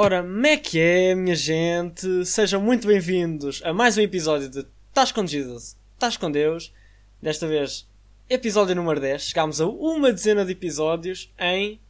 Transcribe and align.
Ora, 0.00 0.22
como 0.22 0.46
é 0.46 0.56
que 0.56 0.78
é, 0.78 1.12
minha 1.12 1.34
gente? 1.34 2.24
Sejam 2.24 2.62
muito 2.62 2.86
bem-vindos 2.86 3.60
a 3.64 3.72
mais 3.72 3.98
um 3.98 4.00
episódio 4.00 4.48
de 4.48 4.64
Tás 4.94 5.10
com 5.10 5.26
Jesus, 5.26 5.76
Tás 5.98 6.16
com 6.16 6.30
Deus. 6.30 6.72
Desta 7.20 7.48
vez, 7.48 7.84
episódio 8.30 8.76
número 8.76 9.00
10. 9.00 9.20
Chegámos 9.20 9.60
a 9.60 9.66
uma 9.66 10.12
dezena 10.12 10.44
de 10.44 10.52
episódios 10.52 11.34
em. 11.36 11.80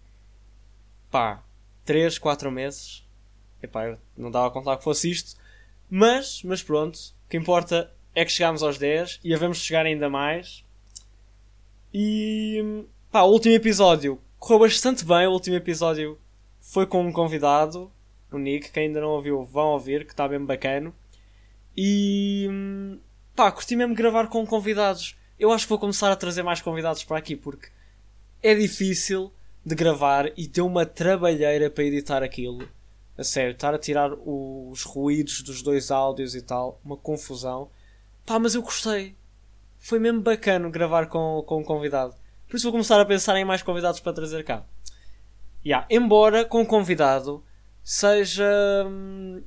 pá, 1.10 1.44
3, 1.84 2.18
4 2.18 2.50
meses. 2.50 3.06
Epá, 3.62 3.84
eu 3.84 3.98
não 4.16 4.30
dava 4.30 4.46
a 4.46 4.50
contar 4.50 4.78
que 4.78 4.84
fosse 4.84 5.10
isto. 5.10 5.38
Mas, 5.90 6.42
mas 6.42 6.62
pronto, 6.62 6.96
o 6.96 7.28
que 7.28 7.36
importa 7.36 7.92
é 8.14 8.24
que 8.24 8.32
chegámos 8.32 8.62
aos 8.62 8.78
10 8.78 9.20
e 9.22 9.34
havemos 9.34 9.58
chegar 9.58 9.84
ainda 9.84 10.08
mais. 10.08 10.64
E. 11.92 12.86
pá, 13.12 13.20
o 13.20 13.30
último 13.30 13.54
episódio 13.54 14.18
correu 14.38 14.60
bastante 14.60 15.04
bem. 15.04 15.26
O 15.26 15.32
último 15.32 15.56
episódio 15.56 16.18
foi 16.58 16.86
com 16.86 17.02
um 17.02 17.12
convidado, 17.12 17.92
o 18.30 18.38
Nick, 18.38 18.70
que 18.70 18.80
ainda 18.80 19.00
não 19.00 19.08
ouviu, 19.08 19.42
vão 19.44 19.68
ouvir, 19.68 20.04
que 20.04 20.12
está 20.12 20.28
bem 20.28 20.40
bacana. 20.44 20.92
E 21.76 22.46
hum, 22.50 22.98
pá, 23.34 23.50
curti 23.50 23.76
mesmo 23.76 23.94
gravar 23.94 24.28
com 24.28 24.46
convidados. 24.46 25.16
Eu 25.38 25.52
acho 25.52 25.64
que 25.64 25.70
vou 25.70 25.78
começar 25.78 26.10
a 26.10 26.16
trazer 26.16 26.42
mais 26.42 26.60
convidados 26.60 27.04
para 27.04 27.18
aqui 27.18 27.36
porque 27.36 27.68
é 28.42 28.54
difícil 28.54 29.32
de 29.64 29.74
gravar 29.74 30.32
e 30.36 30.48
ter 30.48 30.62
uma 30.62 30.84
trabalheira 30.84 31.70
para 31.70 31.84
editar 31.84 32.22
aquilo. 32.22 32.68
A 33.16 33.24
sério, 33.24 33.52
estar 33.52 33.74
a 33.74 33.78
tirar 33.78 34.12
os 34.12 34.82
ruídos 34.82 35.42
dos 35.42 35.62
dois 35.62 35.90
áudios 35.90 36.34
e 36.34 36.42
tal, 36.42 36.80
uma 36.84 36.96
confusão. 36.96 37.70
Pá, 38.24 38.38
mas 38.38 38.54
eu 38.54 38.62
gostei. 38.62 39.16
Foi 39.78 39.98
mesmo 39.98 40.20
bacana 40.20 40.68
gravar 40.68 41.06
com, 41.06 41.42
com 41.46 41.60
um 41.60 41.64
convidado. 41.64 42.14
Por 42.48 42.56
isso 42.56 42.64
vou 42.64 42.72
começar 42.72 43.00
a 43.00 43.04
pensar 43.04 43.36
em 43.36 43.44
mais 43.44 43.62
convidados 43.62 44.00
para 44.00 44.12
trazer 44.12 44.44
cá. 44.44 44.64
Yeah, 45.64 45.86
embora 45.90 46.44
com 46.44 46.64
convidado 46.64 47.44
seja. 47.88 48.44
hum, 48.86 49.42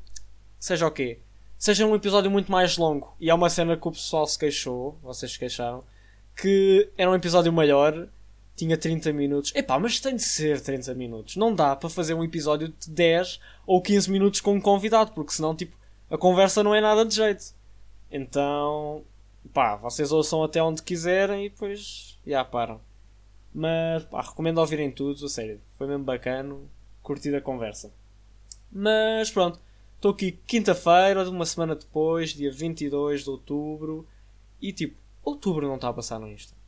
Seja 0.59 0.87
o 0.87 0.91
quê? 0.91 1.19
Seja 1.57 1.85
um 1.85 1.95
episódio 1.95 2.29
muito 2.29 2.51
mais 2.51 2.77
longo. 2.77 3.15
E 3.19 3.29
é 3.29 3.33
uma 3.33 3.49
cena 3.49 3.77
que 3.77 3.87
o 3.87 3.91
pessoal 3.91 4.25
se 4.27 4.37
queixou, 4.37 4.97
vocês 5.01 5.31
se 5.31 5.39
queixaram, 5.39 5.83
que 6.35 6.89
era 6.97 7.09
um 7.09 7.15
episódio 7.15 7.51
maior, 7.53 8.07
tinha 8.55 8.77
30 8.77 9.11
minutos. 9.13 9.51
Epá, 9.55 9.79
mas 9.79 9.99
tem 9.99 10.15
de 10.15 10.23
ser 10.23 10.61
30 10.61 10.93
minutos. 10.93 11.35
Não 11.35 11.53
dá 11.53 11.75
para 11.75 11.89
fazer 11.89 12.13
um 12.13 12.23
episódio 12.23 12.69
de 12.69 12.89
10 12.91 13.39
ou 13.65 13.81
15 13.81 14.11
minutos 14.11 14.41
com 14.41 14.53
um 14.53 14.61
convidado, 14.61 15.11
porque 15.13 15.33
senão, 15.33 15.55
tipo, 15.55 15.75
a 16.09 16.17
conversa 16.17 16.63
não 16.63 16.73
é 16.75 16.81
nada 16.81 17.03
de 17.05 17.15
jeito. 17.15 17.53
Então, 18.11 19.03
pá, 19.53 19.75
vocês 19.77 20.11
ouçam 20.11 20.43
até 20.43 20.61
onde 20.61 20.81
quiserem 20.83 21.45
e 21.45 21.49
depois, 21.49 22.19
já 22.25 22.43
param. 22.45 22.79
Mas, 23.53 24.03
pá, 24.05 24.21
recomendo 24.21 24.59
ouvirem 24.59 24.91
tudo, 24.91 25.25
a 25.25 25.29
sério. 25.29 25.59
Foi 25.77 25.87
mesmo 25.87 26.03
bacano, 26.03 26.69
curti 27.01 27.33
a 27.35 27.41
conversa. 27.41 27.91
Mas 28.71 29.29
pronto, 29.31 29.59
estou 29.95 30.11
aqui 30.11 30.31
quinta-feira, 30.47 31.29
uma 31.29 31.45
semana 31.45 31.75
depois, 31.75 32.31
dia 32.31 32.51
22 32.51 33.23
de 33.23 33.29
outubro. 33.29 34.07
E 34.61 34.71
tipo, 34.71 34.97
outubro 35.23 35.67
não 35.67 35.75
está 35.75 35.89
a 35.89 35.93
passar 35.93 36.19
num 36.19 36.27
instante. 36.27 36.61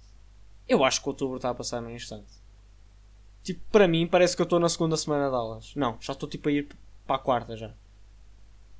Eu 0.67 0.83
acho 0.83 1.01
que 1.01 1.09
outubro 1.09 1.37
está 1.37 1.49
a 1.49 1.55
passar 1.55 1.81
num 1.81 1.91
instante. 1.91 2.31
Tipo, 3.43 3.61
para 3.71 3.87
mim 3.87 4.07
parece 4.07 4.35
que 4.35 4.41
eu 4.41 4.45
estou 4.45 4.59
na 4.59 4.69
segunda 4.69 4.97
semana 4.97 5.29
de 5.29 5.35
aulas. 5.35 5.75
Não, 5.75 5.97
já 5.99 6.13
estou 6.13 6.29
tipo 6.29 6.49
a 6.49 6.51
ir 6.51 6.69
para 7.05 7.15
a 7.17 7.19
quarta 7.19 7.57
já. 7.57 7.73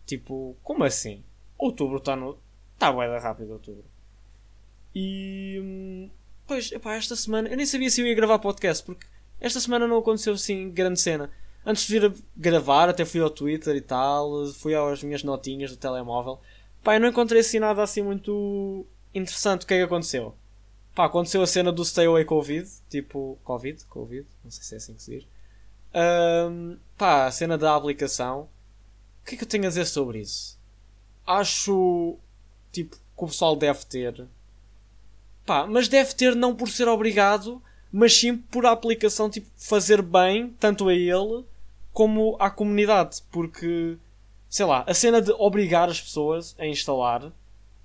Tipo, 0.06 0.58
como 0.64 0.84
assim? 0.84 1.24
Outubro 1.58 1.98
está 1.98 2.16
no. 2.16 2.38
Está 2.74 2.92
bué 2.92 3.08
da 3.08 3.20
rápido 3.20 3.54
outubro. 3.54 3.86
E. 4.96 5.60
hum, 5.62 6.10
Pois, 6.46 6.72
epá, 6.72 6.96
esta 6.96 7.16
semana. 7.16 7.50
Eu 7.50 7.58
nem 7.58 7.66
sabia 7.66 7.90
se 7.90 8.02
eu 8.02 8.08
ia 8.08 8.16
gravar 8.16 8.40
podcast 8.40 8.84
porque 8.86 9.08
esta 9.40 9.60
semana 9.60 9.88
não 9.88 9.98
aconteceu 9.98 10.34
assim 10.34 10.70
grande 10.70 11.00
cena. 11.00 11.32
Antes 11.66 11.88
de 11.88 12.00
vir 12.00 12.14
gravar, 12.36 12.90
até 12.90 13.06
fui 13.06 13.22
ao 13.22 13.30
Twitter 13.30 13.76
e 13.76 13.82
tal, 13.82 14.48
fui 14.48 14.76
às 14.76 15.02
minhas 15.02 15.24
notinhas 15.24 15.72
do 15.72 15.78
telemóvel. 15.78 16.40
Pá, 16.84 16.96
eu 16.96 17.00
não 17.00 17.08
encontrei 17.08 17.40
assim 17.40 17.60
nada 17.60 17.82
assim 17.82 18.02
muito 18.02 18.86
interessante. 19.16 19.64
O 19.64 19.68
que 19.68 19.74
é 19.74 19.78
que 19.78 19.84
aconteceu? 19.84 20.36
Pá, 20.94 21.06
aconteceu 21.06 21.42
a 21.42 21.48
cena 21.48 21.72
do 21.72 21.86
Stay 21.86 22.06
Away 22.06 22.26
Covid, 22.26 22.70
tipo. 22.90 23.38
Covid? 23.44 23.86
Covid? 23.86 24.28
Não 24.44 24.52
sei 24.52 24.64
se 24.64 24.74
é 24.74 24.78
assim 24.78 24.94
que 24.94 25.04
se 25.04 25.12
diz. 25.12 25.28
Ahm, 25.94 26.78
pá, 26.98 27.26
a 27.28 27.32
cena 27.32 27.58
da 27.58 27.76
aplicação. 27.76 28.50
O 29.22 29.26
que 29.26 29.36
é 29.36 29.38
que 29.38 29.44
eu 29.46 29.48
tenho 29.48 29.64
a 29.66 29.70
dizer 29.70 29.86
sobre 29.86 30.20
isso? 30.20 30.60
Acho. 31.26 32.18
Tipo, 32.74 32.98
que 32.98 33.24
o 33.24 33.28
pessoal 33.28 33.56
deve 33.56 33.86
ter. 33.86 34.28
Pá, 35.46 35.66
mas 35.66 35.88
deve 35.88 36.14
ter 36.14 36.36
não 36.36 36.54
por 36.54 36.70
ser 36.70 36.90
obrigado, 36.90 37.62
mas 37.92 38.14
sim 38.14 38.36
por 38.36 38.66
a 38.66 38.72
aplicação 38.72 39.30
tipo, 39.30 39.48
fazer 39.56 40.02
bem, 40.02 40.50
tanto 40.60 40.90
a 40.90 40.94
ele 40.94 41.46
como 41.94 42.36
à 42.40 42.50
comunidade. 42.50 43.22
Porque, 43.32 43.98
sei 44.50 44.66
lá, 44.66 44.84
a 44.88 44.94
cena 44.94 45.22
de 45.22 45.32
obrigar 45.32 45.88
as 45.88 46.02
pessoas 46.02 46.56
a 46.60 46.66
instalar, 46.66 47.32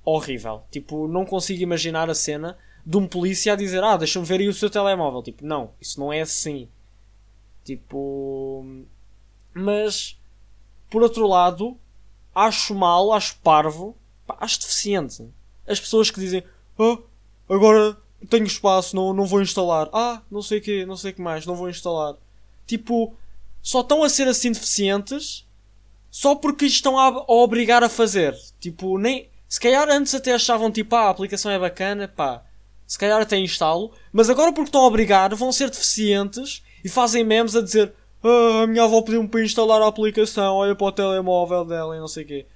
horrível. 0.04 0.62
Tipo, 0.70 1.06
não 1.06 1.24
consigo 1.24 1.62
imaginar 1.62 2.08
a 2.10 2.14
cena 2.14 2.56
de 2.84 2.96
um 2.96 3.06
polícia 3.06 3.52
a 3.52 3.56
dizer: 3.56 3.84
Ah, 3.84 3.96
deixa-me 3.96 4.24
ver 4.24 4.40
aí 4.40 4.48
o 4.48 4.54
seu 4.54 4.70
telemóvel. 4.70 5.22
Tipo, 5.22 5.44
não, 5.44 5.72
isso 5.80 6.00
não 6.00 6.12
é 6.12 6.22
assim. 6.22 6.68
Tipo. 7.64 8.64
Mas, 9.52 10.18
por 10.88 11.02
outro 11.02 11.26
lado, 11.26 11.76
acho 12.34 12.74
mal, 12.74 13.12
acho 13.12 13.36
parvo, 13.42 13.94
acho 14.40 14.60
deficiente. 14.60 15.28
As 15.66 15.78
pessoas 15.78 16.10
que 16.10 16.20
dizem: 16.20 16.42
Ah, 16.78 16.98
agora 17.48 17.96
tenho 18.30 18.46
espaço, 18.46 18.96
não, 18.96 19.12
não 19.12 19.26
vou 19.26 19.42
instalar. 19.42 19.88
Ah, 19.92 20.22
não 20.30 20.42
sei 20.42 20.58
o 20.58 20.62
que, 20.62 20.86
não 20.86 20.96
sei 20.96 21.12
o 21.12 21.14
que 21.14 21.20
mais, 21.20 21.44
não 21.44 21.54
vou 21.54 21.68
instalar. 21.68 22.16
Tipo, 22.66 23.14
só 23.68 23.82
estão 23.82 24.02
a 24.02 24.08
ser 24.08 24.26
assim 24.26 24.50
deficientes 24.50 25.46
só 26.10 26.34
porque 26.34 26.64
estão 26.64 26.98
a, 26.98 27.08
a 27.08 27.32
obrigar 27.32 27.84
a 27.84 27.88
fazer. 27.90 28.34
Tipo, 28.58 28.96
nem. 28.96 29.28
Se 29.46 29.60
calhar 29.60 29.86
antes 29.90 30.14
até 30.14 30.32
achavam 30.32 30.70
tipo, 30.72 30.96
ah, 30.96 31.02
a 31.02 31.10
aplicação 31.10 31.50
é 31.50 31.58
bacana, 31.58 32.08
pá. 32.08 32.42
Se 32.86 32.98
calhar 32.98 33.20
até 33.20 33.36
instalo, 33.36 33.92
mas 34.10 34.30
agora 34.30 34.54
porque 34.54 34.70
estão 34.70 34.80
a 34.80 34.86
obrigar 34.86 35.34
vão 35.34 35.52
ser 35.52 35.68
deficientes 35.68 36.62
e 36.82 36.88
fazem 36.88 37.22
memes 37.22 37.54
a 37.54 37.60
dizer 37.60 37.92
ah, 38.24 38.62
a 38.62 38.66
minha 38.66 38.84
avó 38.84 39.02
pediu-me 39.02 39.28
para 39.28 39.44
instalar 39.44 39.82
a 39.82 39.86
aplicação, 39.88 40.56
olha 40.56 40.74
para 40.74 40.86
o 40.86 40.92
telemóvel 40.92 41.66
dela 41.66 41.94
e 41.94 42.00
não 42.00 42.08
sei 42.08 42.24
o 42.24 42.26
quê. 42.26 42.46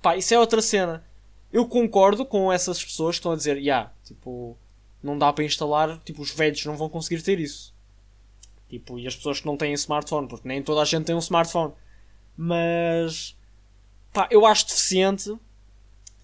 Pá, 0.00 0.16
isso 0.16 0.32
é 0.32 0.38
outra 0.38 0.62
cena. 0.62 1.04
Eu 1.52 1.66
concordo 1.66 2.24
com 2.24 2.52
essas 2.52 2.84
pessoas 2.84 3.16
que 3.16 3.18
estão 3.18 3.32
a 3.32 3.36
dizer, 3.36 3.56
já, 3.56 3.60
yeah, 3.60 3.92
tipo, 4.04 4.56
não 5.02 5.18
dá 5.18 5.32
para 5.32 5.42
instalar, 5.42 5.98
tipo, 6.04 6.22
os 6.22 6.30
velhos 6.30 6.64
não 6.64 6.76
vão 6.76 6.88
conseguir 6.88 7.20
ter 7.22 7.40
isso. 7.40 7.74
Tipo, 8.70 8.98
e 8.98 9.06
as 9.06 9.16
pessoas 9.16 9.40
que 9.40 9.46
não 9.46 9.56
têm 9.56 9.72
smartphone, 9.72 10.28
porque 10.28 10.46
nem 10.46 10.62
toda 10.62 10.80
a 10.80 10.84
gente 10.84 11.04
tem 11.04 11.14
um 11.14 11.18
smartphone. 11.18 11.74
Mas, 12.36 13.36
pá, 14.12 14.28
eu 14.30 14.46
acho 14.46 14.66
deficiente 14.66 15.36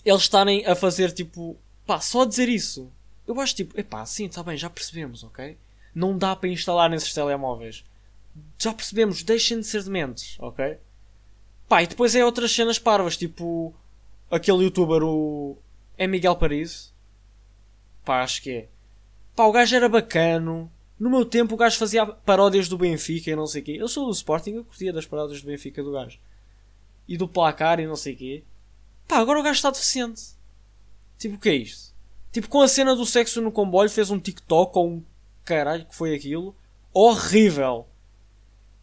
eles 0.04 0.22
estarem 0.22 0.64
a 0.64 0.76
fazer, 0.76 1.10
tipo, 1.10 1.56
pá, 1.84 2.00
só 2.00 2.24
dizer 2.24 2.48
isso. 2.48 2.90
Eu 3.26 3.40
acho, 3.40 3.56
tipo, 3.56 3.78
epá, 3.78 4.06
sim, 4.06 4.26
está 4.26 4.40
bem, 4.40 4.56
já 4.56 4.70
percebemos, 4.70 5.24
ok? 5.24 5.58
Não 5.92 6.16
dá 6.16 6.36
para 6.36 6.48
instalar 6.48 6.88
nesses 6.88 7.12
telemóveis. 7.12 7.84
Já 8.56 8.72
percebemos, 8.72 9.24
deixem 9.24 9.58
de 9.58 9.66
ser 9.66 9.82
dementes, 9.82 10.36
ok? 10.38 10.78
Pá, 11.68 11.82
e 11.82 11.88
depois 11.88 12.14
é 12.14 12.24
outras 12.24 12.52
cenas 12.52 12.78
parvas, 12.78 13.16
tipo, 13.16 13.74
aquele 14.30 14.64
youtuber, 14.64 15.02
o. 15.02 15.58
É 15.98 16.06
Miguel 16.06 16.36
Paris? 16.36 16.94
Pá, 18.04 18.22
acho 18.22 18.40
que 18.42 18.50
é. 18.50 18.68
Pá, 19.34 19.44
o 19.44 19.52
gajo 19.52 19.74
era 19.74 19.88
bacano. 19.88 20.70
No 20.98 21.10
meu 21.10 21.24
tempo 21.24 21.54
o 21.54 21.58
gajo 21.58 21.78
fazia 21.78 22.06
paródias 22.06 22.68
do 22.68 22.78
Benfica 22.78 23.30
e 23.30 23.36
não 23.36 23.46
sei 23.46 23.60
o 23.60 23.64
quê. 23.64 23.76
Eu 23.78 23.88
sou 23.88 24.06
do 24.06 24.12
Sporting, 24.12 24.52
eu 24.52 24.64
curtia 24.64 24.92
das 24.92 25.06
paródias 25.06 25.42
do 25.42 25.46
Benfica 25.46 25.82
do 25.82 25.92
gajo. 25.92 26.18
E 27.06 27.16
do 27.16 27.28
placar 27.28 27.78
e 27.78 27.86
não 27.86 27.96
sei 27.96 28.14
o 28.14 28.16
quê. 28.16 28.44
Pá, 29.06 29.18
agora 29.18 29.38
o 29.38 29.42
gajo 29.42 29.56
está 29.56 29.70
deficiente. 29.70 30.22
Tipo, 31.18 31.36
o 31.36 31.38
que 31.38 31.48
é 31.48 31.54
isto? 31.54 31.94
Tipo, 32.32 32.48
com 32.48 32.60
a 32.60 32.68
cena 32.68 32.94
do 32.94 33.06
sexo 33.06 33.40
no 33.40 33.52
comboio 33.52 33.88
fez 33.88 34.10
um 34.10 34.18
TikTok 34.18 34.78
ou 34.78 34.88
um 34.88 35.04
caralho 35.44 35.86
que 35.86 35.94
foi 35.94 36.14
aquilo. 36.14 36.54
Horrível. 36.92 37.86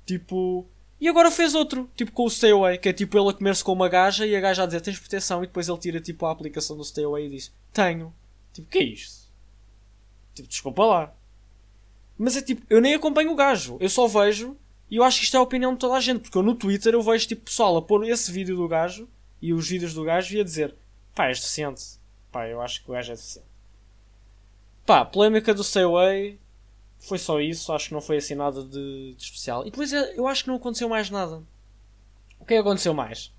Tipo... 0.05 0.67
E 0.99 1.07
agora 1.09 1.29
fez 1.29 1.53
outro, 1.53 1.89
tipo 1.97 2.13
com 2.13 2.23
o 2.23 2.29
Stay 2.29 2.51
Away, 2.51 2.77
que 2.77 2.87
é 2.87 2.93
tipo 2.93 3.17
ele 3.17 3.29
a 3.29 3.33
comer-se 3.33 3.61
com 3.61 3.73
uma 3.73 3.89
gaja 3.89 4.25
e 4.25 4.33
a 4.35 4.39
gaja 4.39 4.63
a 4.63 4.65
dizer 4.65 4.79
tens 4.79 4.97
proteção 4.97 5.43
e 5.43 5.47
depois 5.47 5.67
ele 5.67 5.77
tira 5.77 5.99
tipo 5.99 6.25
a 6.25 6.31
aplicação 6.31 6.77
do 6.77 6.83
Stay 6.85 7.03
Away 7.03 7.25
e 7.25 7.29
diz 7.29 7.53
tenho. 7.73 8.13
Tipo, 8.53 8.69
que 8.69 8.77
é 8.77 8.83
isto? 8.83 9.29
Tipo, 10.33 10.47
desculpa 10.47 10.85
lá. 10.85 11.13
Mas 12.17 12.37
é 12.37 12.41
tipo, 12.41 12.65
eu 12.69 12.79
nem 12.79 12.93
acompanho 12.93 13.31
o 13.31 13.35
gajo. 13.35 13.77
Eu 13.79 13.89
só 13.89 14.07
vejo 14.07 14.55
e 14.89 14.97
eu 14.97 15.03
acho 15.03 15.19
que 15.19 15.25
isto 15.25 15.35
é 15.35 15.39
a 15.39 15.43
opinião 15.43 15.73
de 15.73 15.79
toda 15.79 15.95
a 15.95 15.99
gente. 15.99 16.21
Porque 16.21 16.37
eu 16.37 16.43
no 16.43 16.55
Twitter 16.55 16.93
eu 16.93 17.01
vejo 17.01 17.27
tipo 17.27 17.45
pessoal 17.45 17.75
a 17.77 17.81
pôr 17.81 18.07
esse 18.07 18.31
vídeo 18.31 18.55
do 18.55 18.67
gajo 18.67 19.07
e 19.41 19.53
os 19.53 19.67
vídeos 19.67 19.93
do 19.93 20.03
gajo 20.03 20.35
e 20.35 20.39
a 20.39 20.43
dizer 20.43 20.75
pá, 21.15 21.27
és 21.27 21.39
deficiente. 21.39 21.99
Pá, 22.31 22.47
eu 22.47 22.61
acho 22.61 22.83
que 22.83 22.89
o 22.89 22.93
gajo 22.93 23.11
é 23.11 23.15
deficiente. 23.15 23.47
Pá, 24.85 25.03
polémica 25.03 25.53
do 25.53 25.63
Stay. 25.63 26.39
Foi 26.99 27.17
só 27.17 27.41
isso. 27.41 27.73
Acho 27.73 27.87
que 27.87 27.93
não 27.93 28.01
foi 28.01 28.17
assim 28.17 28.35
nada 28.35 28.63
de, 28.63 29.15
de 29.15 29.23
especial. 29.23 29.63
E 29.63 29.71
depois 29.71 29.91
é, 29.91 30.17
eu 30.17 30.27
acho 30.27 30.43
que 30.43 30.49
não 30.49 30.57
aconteceu 30.57 30.87
mais 30.87 31.09
nada. 31.09 31.41
O 32.39 32.45
que 32.45 32.53
é 32.53 32.57
que 32.57 32.61
aconteceu 32.61 32.93
mais? 32.93 33.33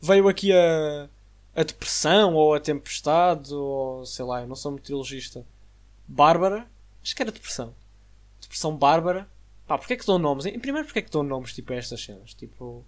Veio 0.00 0.28
aqui 0.28 0.52
a, 0.52 1.08
a 1.54 1.62
depressão 1.62 2.34
ou 2.34 2.54
a 2.54 2.60
tempestade 2.60 3.54
ou 3.54 4.04
sei 4.04 4.24
lá, 4.24 4.40
eu 4.40 4.48
não 4.48 4.56
sou 4.56 4.72
meteorologista. 4.72 5.46
Bárbara. 6.06 6.66
Acho 7.02 7.14
que 7.14 7.22
era 7.22 7.32
depressão 7.32 7.72
depressão 8.46 8.76
bárbara. 8.76 9.28
Pá, 9.66 9.76
porque 9.76 9.94
é 9.94 9.96
que 9.96 10.06
dão 10.06 10.18
nomes? 10.18 10.46
Em 10.46 10.58
primeiro, 10.58 10.86
porque 10.86 11.00
é 11.00 11.02
que 11.02 11.10
dão 11.10 11.22
nomes 11.22 11.52
tipo 11.52 11.72
a 11.72 11.76
estas 11.76 12.02
cenas? 12.02 12.34
Tipo, 12.34 12.84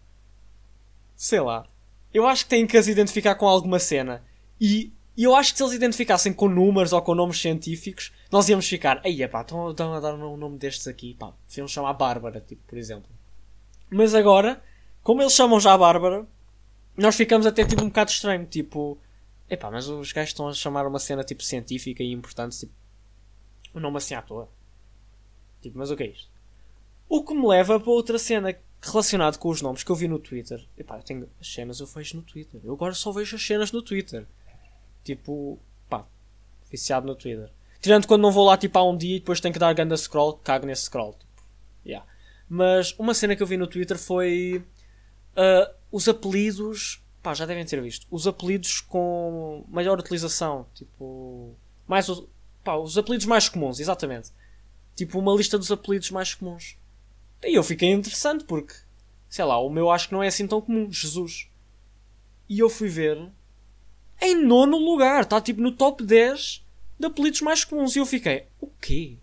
sei 1.16 1.40
lá. 1.40 1.66
Eu 2.14 2.26
acho 2.26 2.44
que 2.44 2.50
têm 2.50 2.66
que 2.66 2.76
as 2.76 2.88
identificar 2.88 3.34
com 3.34 3.46
alguma 3.46 3.78
cena. 3.78 4.25
E, 4.60 4.93
e 5.16 5.25
eu 5.25 5.34
acho 5.34 5.52
que 5.52 5.58
se 5.58 5.62
eles 5.64 5.75
identificassem 5.75 6.32
com 6.32 6.49
números 6.49 6.93
ou 6.93 7.02
com 7.02 7.14
nomes 7.14 7.40
científicos, 7.40 8.12
nós 8.31 8.49
íamos 8.49 8.69
ficar, 8.69 9.00
aí 9.05 9.26
pá, 9.28 9.43
estão, 9.43 9.70
estão 9.70 9.94
a 9.94 10.00
dar 10.00 10.14
um 10.14 10.37
nome 10.37 10.58
destes 10.58 10.87
aqui, 10.87 11.14
pá, 11.14 11.32
deviam 11.49 11.69
chamar 11.69 11.93
Bárbara, 11.94 12.40
tipo, 12.40 12.62
por 12.66 12.78
exemplo. 12.78 13.10
Mas 13.90 14.14
agora, 14.14 14.62
como 15.02 15.22
eles 15.22 15.32
chamam 15.34 15.58
já 15.58 15.72
a 15.75 15.78
Bárbara, 15.78 16.26
nós 16.96 17.16
ficamos 17.16 17.46
até 17.46 17.64
tipo 17.64 17.82
um 17.82 17.88
bocado 17.88 18.10
estranho, 18.10 18.46
tipo, 18.46 18.99
epá, 19.50 19.70
mas 19.70 19.88
os 19.88 20.12
gajos 20.12 20.31
estão 20.31 20.49
a 20.49 20.52
chamar 20.52 20.87
uma 20.87 20.99
cena 20.99 21.25
tipo 21.25 21.43
científica 21.43 22.02
e 22.02 22.12
importante, 22.12 22.58
tipo, 22.58 22.72
um 23.75 23.81
nome 23.81 23.96
assim 23.96 24.14
à 24.14 24.22
toa. 24.22 24.49
Tipo, 25.60 25.78
mas 25.78 25.90
o 25.90 25.96
que 25.96 26.02
é 26.05 26.06
isto? 26.08 26.28
O 27.08 27.25
que 27.25 27.34
me 27.34 27.46
leva 27.46 27.81
para 27.81 27.90
outra 27.90 28.19
cena 28.19 28.55
relacionada 28.81 29.37
com 29.38 29.49
os 29.49 29.60
nomes 29.60 29.82
que 29.82 29.90
eu 29.90 29.96
vi 29.96 30.08
no 30.08 30.19
Twitter. 30.19 30.64
Epá, 30.76 30.96
eu 30.96 31.02
tenho 31.02 31.28
as 31.40 31.52
cenas 31.52 31.81
eu 31.81 31.87
vejo 31.87 32.16
no 32.16 32.22
Twitter. 32.22 32.60
Eu 32.62 32.75
agora 32.75 32.94
só 32.94 33.10
vejo 33.12 33.37
as 33.37 33.44
cenas 33.44 33.72
no 33.72 33.82
Twitter. 33.82 34.26
Tipo, 35.05 35.58
pá, 35.88 36.06
viciado 36.70 37.06
no 37.06 37.14
Twitter. 37.14 37.50
Tirando 37.81 38.06
quando 38.06 38.22
não 38.22 38.32
vou 38.32 38.44
lá 38.44 38.56
tipo 38.56 38.78
há 38.78 38.84
um 38.84 38.96
dia 38.96 39.16
e 39.16 39.20
depois 39.20 39.40
tenho 39.40 39.52
que 39.52 39.58
dar 39.58 39.72
ganda 39.72 39.96
scroll, 39.96 40.34
cago 40.34 40.66
nesse 40.66 40.82
scroll. 40.82 41.12
Tipo, 41.14 41.43
yeah. 41.84 42.06
Mas 42.49 42.94
uma 42.99 43.14
cena 43.14 43.37
que 43.37 43.43
eu 43.43 43.46
vi 43.46 43.56
no 43.56 43.66
Twitter 43.66 43.99
foi 43.99 44.64
uh, 45.37 45.75
os 45.90 46.08
apelidos. 46.08 47.02
Pá, 47.22 47.34
já 47.34 47.46
devem 47.46 47.64
ter 47.64 47.81
visto. 47.82 48.06
Os 48.10 48.26
apelidos 48.26 48.81
com 48.81 49.64
maior 49.69 49.99
utilização. 49.99 50.66
Tipo. 50.75 51.55
Mais, 51.87 52.06
pá, 52.62 52.76
os 52.76 52.96
apelidos 52.96 53.26
mais 53.26 53.49
comuns, 53.49 53.81
exatamente. 53.81 54.31
Tipo, 54.99 55.21
uma 55.21 55.33
lista 55.33 55.56
dos 55.56 55.71
apelidos 55.71 56.11
mais 56.11 56.35
comuns. 56.35 56.77
E 57.45 57.55
eu 57.55 57.62
fiquei 57.62 57.89
interessante 57.89 58.43
porque, 58.43 58.75
sei 59.29 59.45
lá, 59.45 59.56
o 59.56 59.71
meu 59.71 59.93
acho 59.93 60.09
que 60.09 60.12
não 60.12 60.25
é 60.25 60.27
assim 60.27 60.45
tão 60.45 60.61
comum. 60.61 60.91
Jesus. 60.91 61.49
E 62.49 62.59
eu 62.59 62.69
fui 62.69 62.89
ver. 62.89 63.31
Em 64.21 64.35
nono 64.35 64.77
lugar. 64.77 65.23
Está 65.23 65.41
tipo 65.41 65.61
no 65.61 65.71
top 65.71 66.03
10 66.03 66.67
de 66.99 67.06
apelidos 67.06 67.43
mais 67.43 67.65
comuns. 67.65 67.95
E 67.95 68.00
eu 68.00 68.06
fiquei, 68.06 68.47
o 68.61 68.67
quê? 68.67 69.19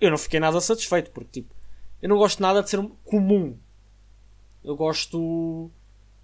Eu 0.00 0.10
não 0.10 0.16
fiquei 0.16 0.40
nada 0.40 0.58
satisfeito 0.62 1.10
porque, 1.10 1.42
tipo, 1.42 1.54
eu 2.00 2.08
não 2.08 2.16
gosto 2.16 2.40
nada 2.40 2.62
de 2.62 2.70
ser 2.70 2.82
comum. 3.04 3.58
Eu 4.64 4.74
gosto 4.74 5.70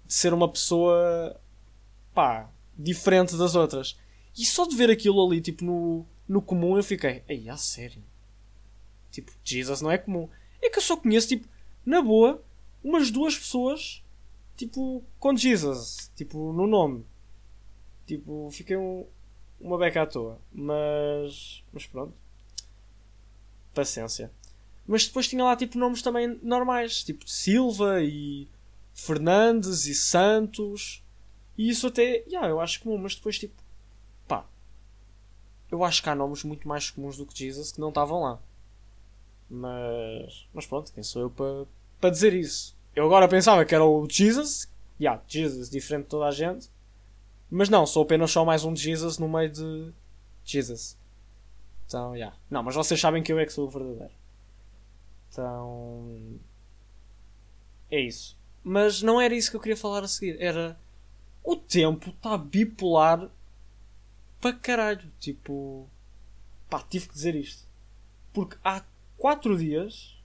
de 0.03 0.15
ser 0.15 0.33
uma 0.33 0.51
pessoa, 0.51 1.39
pá, 2.11 2.49
diferente 2.75 3.37
das 3.37 3.53
outras. 3.53 3.95
E 4.35 4.43
só 4.43 4.65
de 4.65 4.75
ver 4.75 4.89
aquilo 4.89 5.23
ali, 5.23 5.41
tipo, 5.41 5.63
no, 5.63 6.07
no 6.27 6.41
comum, 6.41 6.75
eu 6.75 6.83
fiquei, 6.83 7.23
ei, 7.27 7.47
a 7.47 7.55
sério? 7.55 8.01
Tipo, 9.11 9.31
Jesus 9.43 9.81
não 9.81 9.91
é 9.91 9.97
comum. 9.97 10.29
É 10.61 10.69
que 10.69 10.77
eu 10.77 10.81
só 10.81 10.97
conheço, 10.97 11.27
tipo, 11.27 11.47
na 11.85 12.01
boa, 12.01 12.43
umas 12.83 13.11
duas 13.11 13.37
pessoas, 13.37 14.03
tipo, 14.55 15.03
com 15.19 15.35
Jesus, 15.35 16.11
tipo, 16.15 16.51
no 16.53 16.67
nome. 16.67 17.05
Tipo, 18.05 18.49
fiquei 18.51 18.77
um, 18.77 19.05
uma 19.59 19.77
beca 19.77 20.03
à 20.03 20.05
toa. 20.05 20.39
Mas, 20.51 21.63
mas 21.73 21.85
pronto. 21.85 22.13
Paciência. 23.73 24.31
Mas 24.87 25.05
depois 25.05 25.27
tinha 25.27 25.43
lá, 25.43 25.55
tipo, 25.55 25.77
nomes 25.77 26.01
também 26.01 26.39
normais, 26.41 27.03
tipo 27.03 27.29
Silva 27.29 28.01
e 28.01 28.47
Fernandes 28.93 29.85
e 29.85 29.93
Santos. 29.93 31.03
E 31.57 31.69
isso 31.69 31.87
até, 31.87 32.23
yeah, 32.27 32.47
eu 32.47 32.59
acho 32.61 32.81
comum, 32.81 32.97
mas 32.97 33.15
depois, 33.15 33.37
tipo, 33.37 33.61
pá, 34.27 34.45
eu 35.69 35.83
acho 35.83 36.01
que 36.01 36.09
há 36.09 36.15
nomes 36.15 36.43
muito 36.43 36.67
mais 36.67 36.89
comuns 36.89 37.17
do 37.17 37.25
que 37.25 37.37
Jesus 37.37 37.71
que 37.73 37.81
não 37.81 37.89
estavam 37.89 38.21
lá. 38.21 38.39
Mas, 39.49 40.47
mas 40.53 40.65
pronto, 40.65 40.91
quem 40.91 41.03
sou 41.03 41.21
eu 41.21 41.29
para 41.29 41.65
pa 42.01 42.09
dizer 42.09 42.33
isso? 42.33 42.75
Eu 42.95 43.05
agora 43.05 43.27
pensava 43.27 43.63
que 43.63 43.73
era 43.73 43.85
o 43.85 44.07
Jesus, 44.09 44.71
yeah, 44.99 45.21
Jesus, 45.27 45.69
diferente 45.69 46.03
de 46.03 46.09
toda 46.09 46.25
a 46.25 46.31
gente, 46.31 46.69
mas 47.49 47.69
não, 47.69 47.85
sou 47.85 48.03
apenas 48.03 48.31
só 48.31 48.43
mais 48.43 48.65
um 48.65 48.75
Jesus 48.75 49.17
no 49.17 49.29
meio 49.29 49.49
de 49.49 49.93
Jesus. 50.43 50.97
Então, 51.85 52.15
yeah. 52.15 52.35
Não, 52.49 52.61
mas 52.61 52.75
vocês 52.75 52.99
sabem 52.99 53.23
que 53.23 53.31
eu 53.31 53.39
é 53.39 53.45
que 53.45 53.53
sou 53.53 53.67
o 53.67 53.69
verdadeiro. 53.69 54.11
Então. 55.31 56.39
É 57.89 58.01
isso. 58.01 58.37
Mas 58.63 59.01
não 59.01 59.21
era 59.21 59.33
isso 59.33 59.49
que 59.49 59.55
eu 59.55 59.61
queria 59.61 59.77
falar 59.77 60.03
a 60.03 60.07
seguir. 60.07 60.41
Era. 60.41 60.77
O 61.41 61.55
tempo 61.55 62.09
está 62.09 62.37
bipolar 62.37 63.29
para 64.41 64.53
caralho. 64.53 65.09
Tipo. 65.19 65.87
Pá, 66.69 66.83
tive 66.89 67.07
que 67.07 67.13
dizer 67.13 67.35
isto. 67.35 67.65
Porque 68.33 68.57
há 68.61 68.83
4 69.17 69.57
dias, 69.57 70.15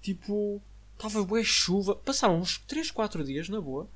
tipo, 0.00 0.62
estava 0.94 1.24
bué 1.24 1.42
chuva. 1.42 1.96
Passaram 1.96 2.38
uns 2.38 2.58
3, 2.58 2.90
4 2.90 3.24
dias, 3.24 3.48
na 3.48 3.60
boa. 3.60 3.88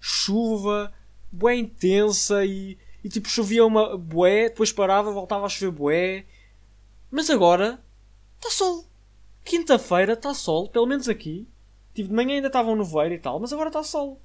Chuva, 0.00 0.92
bué 1.30 1.56
intensa 1.56 2.44
e, 2.44 2.78
e 3.04 3.08
tipo, 3.08 3.28
chovia 3.28 3.64
uma 3.64 3.96
bué, 3.96 4.48
depois 4.48 4.72
parava, 4.72 5.12
voltava 5.12 5.46
a 5.46 5.48
chover 5.48 5.70
bué. 5.70 6.26
Mas 7.10 7.28
agora, 7.28 7.82
está 8.36 8.50
sol. 8.50 8.84
Quinta-feira 9.44 10.12
está 10.14 10.32
sol, 10.32 10.68
pelo 10.68 10.86
menos 10.86 11.08
aqui. 11.08 11.48
Tipo, 11.94 12.08
de 12.08 12.14
manhã 12.14 12.36
ainda 12.36 12.46
estava 12.46 12.70
um 12.70 12.76
nevoeiro 12.76 13.14
e 13.14 13.18
tal, 13.18 13.40
mas 13.40 13.52
agora 13.52 13.68
está 13.68 13.82
sol. 13.82 14.20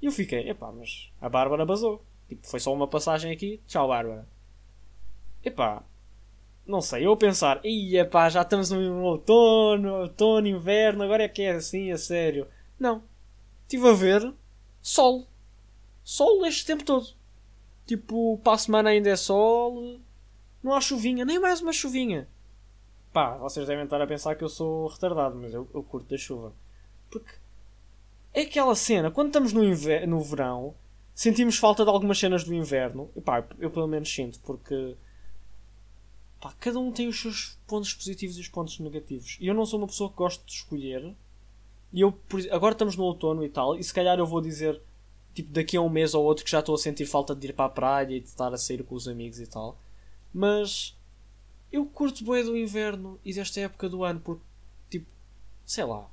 E 0.00 0.06
eu 0.06 0.12
fiquei, 0.12 0.48
epá, 0.48 0.72
mas 0.72 1.12
a 1.20 1.28
Bárbara 1.28 1.64
basou. 1.64 2.04
Tipo, 2.28 2.46
foi 2.46 2.60
só 2.60 2.72
uma 2.72 2.88
passagem 2.88 3.30
aqui, 3.32 3.60
tchau 3.66 3.88
Bárbara. 3.88 4.26
Epá, 5.44 5.84
não 6.66 6.80
sei, 6.80 7.06
eu 7.06 7.16
pensar, 7.16 7.60
ia 7.64 8.06
pá, 8.06 8.28
já 8.28 8.42
estamos 8.42 8.70
no 8.70 9.02
outono, 9.02 10.00
outono, 10.02 10.46
inverno, 10.46 11.04
agora 11.04 11.24
é 11.24 11.28
que 11.28 11.42
é 11.42 11.52
assim, 11.52 11.90
a 11.92 11.98
sério. 11.98 12.46
Não. 12.78 13.02
Estive 13.62 13.88
a 13.88 13.92
ver 13.92 14.34
sol. 14.80 15.26
Sol 16.02 16.44
este 16.46 16.64
tempo 16.66 16.84
todo. 16.84 17.06
Tipo, 17.86 18.38
para 18.42 18.54
a 18.54 18.58
semana 18.58 18.90
ainda 18.90 19.10
é 19.10 19.16
sol. 19.16 20.00
Não 20.62 20.72
há 20.72 20.80
chuvinha, 20.80 21.24
nem 21.24 21.38
mais 21.38 21.60
uma 21.60 21.72
chuvinha. 21.72 22.28
Pá, 23.12 23.36
vocês 23.36 23.66
devem 23.66 23.84
estar 23.84 24.00
a 24.00 24.06
pensar 24.06 24.34
que 24.34 24.42
eu 24.42 24.48
sou 24.48 24.88
retardado, 24.88 25.36
mas 25.36 25.52
eu, 25.52 25.68
eu 25.74 25.82
curto 25.82 26.08
da 26.08 26.16
chuva. 26.16 26.52
Porque 27.10 27.32
é 28.32 28.40
aquela 28.42 28.74
cena, 28.74 29.10
quando 29.10 29.28
estamos 29.28 29.52
no, 29.52 29.62
no 30.06 30.20
verão, 30.20 30.74
sentimos 31.14 31.58
falta 31.58 31.84
de 31.84 31.90
algumas 31.90 32.18
cenas 32.18 32.42
do 32.42 32.54
inverno. 32.54 33.10
E 33.14 33.20
pá, 33.20 33.46
eu 33.58 33.70
pelo 33.70 33.86
menos 33.86 34.12
sinto, 34.12 34.40
porque 34.40 34.96
pá, 36.44 36.52
cada 36.60 36.78
um 36.78 36.92
tem 36.92 37.08
os 37.08 37.18
seus 37.18 37.58
pontos 37.66 37.94
positivos 37.94 38.36
e 38.36 38.40
os 38.42 38.48
pontos 38.48 38.78
negativos. 38.78 39.38
E 39.40 39.46
eu 39.46 39.54
não 39.54 39.64
sou 39.64 39.78
uma 39.78 39.86
pessoa 39.86 40.10
que 40.10 40.16
gosto 40.16 40.44
de 40.44 40.52
escolher. 40.52 41.14
E 41.90 42.02
eu, 42.02 42.18
agora 42.50 42.74
estamos 42.74 42.96
no 42.96 43.04
outono 43.04 43.42
e 43.42 43.48
tal, 43.48 43.78
e 43.78 43.82
se 43.82 43.94
calhar 43.94 44.18
eu 44.18 44.26
vou 44.26 44.42
dizer, 44.42 44.78
tipo, 45.32 45.50
daqui 45.50 45.74
a 45.78 45.80
um 45.80 45.88
mês 45.88 46.12
ou 46.12 46.22
outro 46.22 46.44
que 46.44 46.50
já 46.50 46.58
estou 46.58 46.74
a 46.74 46.78
sentir 46.78 47.06
falta 47.06 47.34
de 47.34 47.46
ir 47.46 47.54
para 47.54 47.64
a 47.64 47.68
praia 47.70 48.16
e 48.16 48.20
de 48.20 48.26
estar 48.26 48.52
a 48.52 48.58
sair 48.58 48.84
com 48.84 48.94
os 48.94 49.08
amigos 49.08 49.40
e 49.40 49.46
tal. 49.46 49.78
Mas 50.34 50.94
eu 51.72 51.86
curto 51.86 52.22
bem 52.24 52.44
do 52.44 52.56
inverno 52.56 53.18
e 53.24 53.32
desta 53.32 53.60
época 53.60 53.88
do 53.88 54.04
ano 54.04 54.20
porque, 54.20 54.42
tipo, 54.90 55.06
sei 55.64 55.84
lá, 55.84 56.10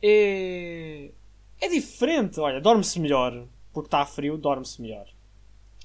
é. 0.00 1.10
É 1.60 1.68
diferente. 1.68 2.38
Olha, 2.38 2.60
dorme-se 2.60 3.00
melhor 3.00 3.48
porque 3.72 3.88
está 3.88 4.06
frio, 4.06 4.38
dorme-se 4.38 4.80
melhor. 4.80 5.08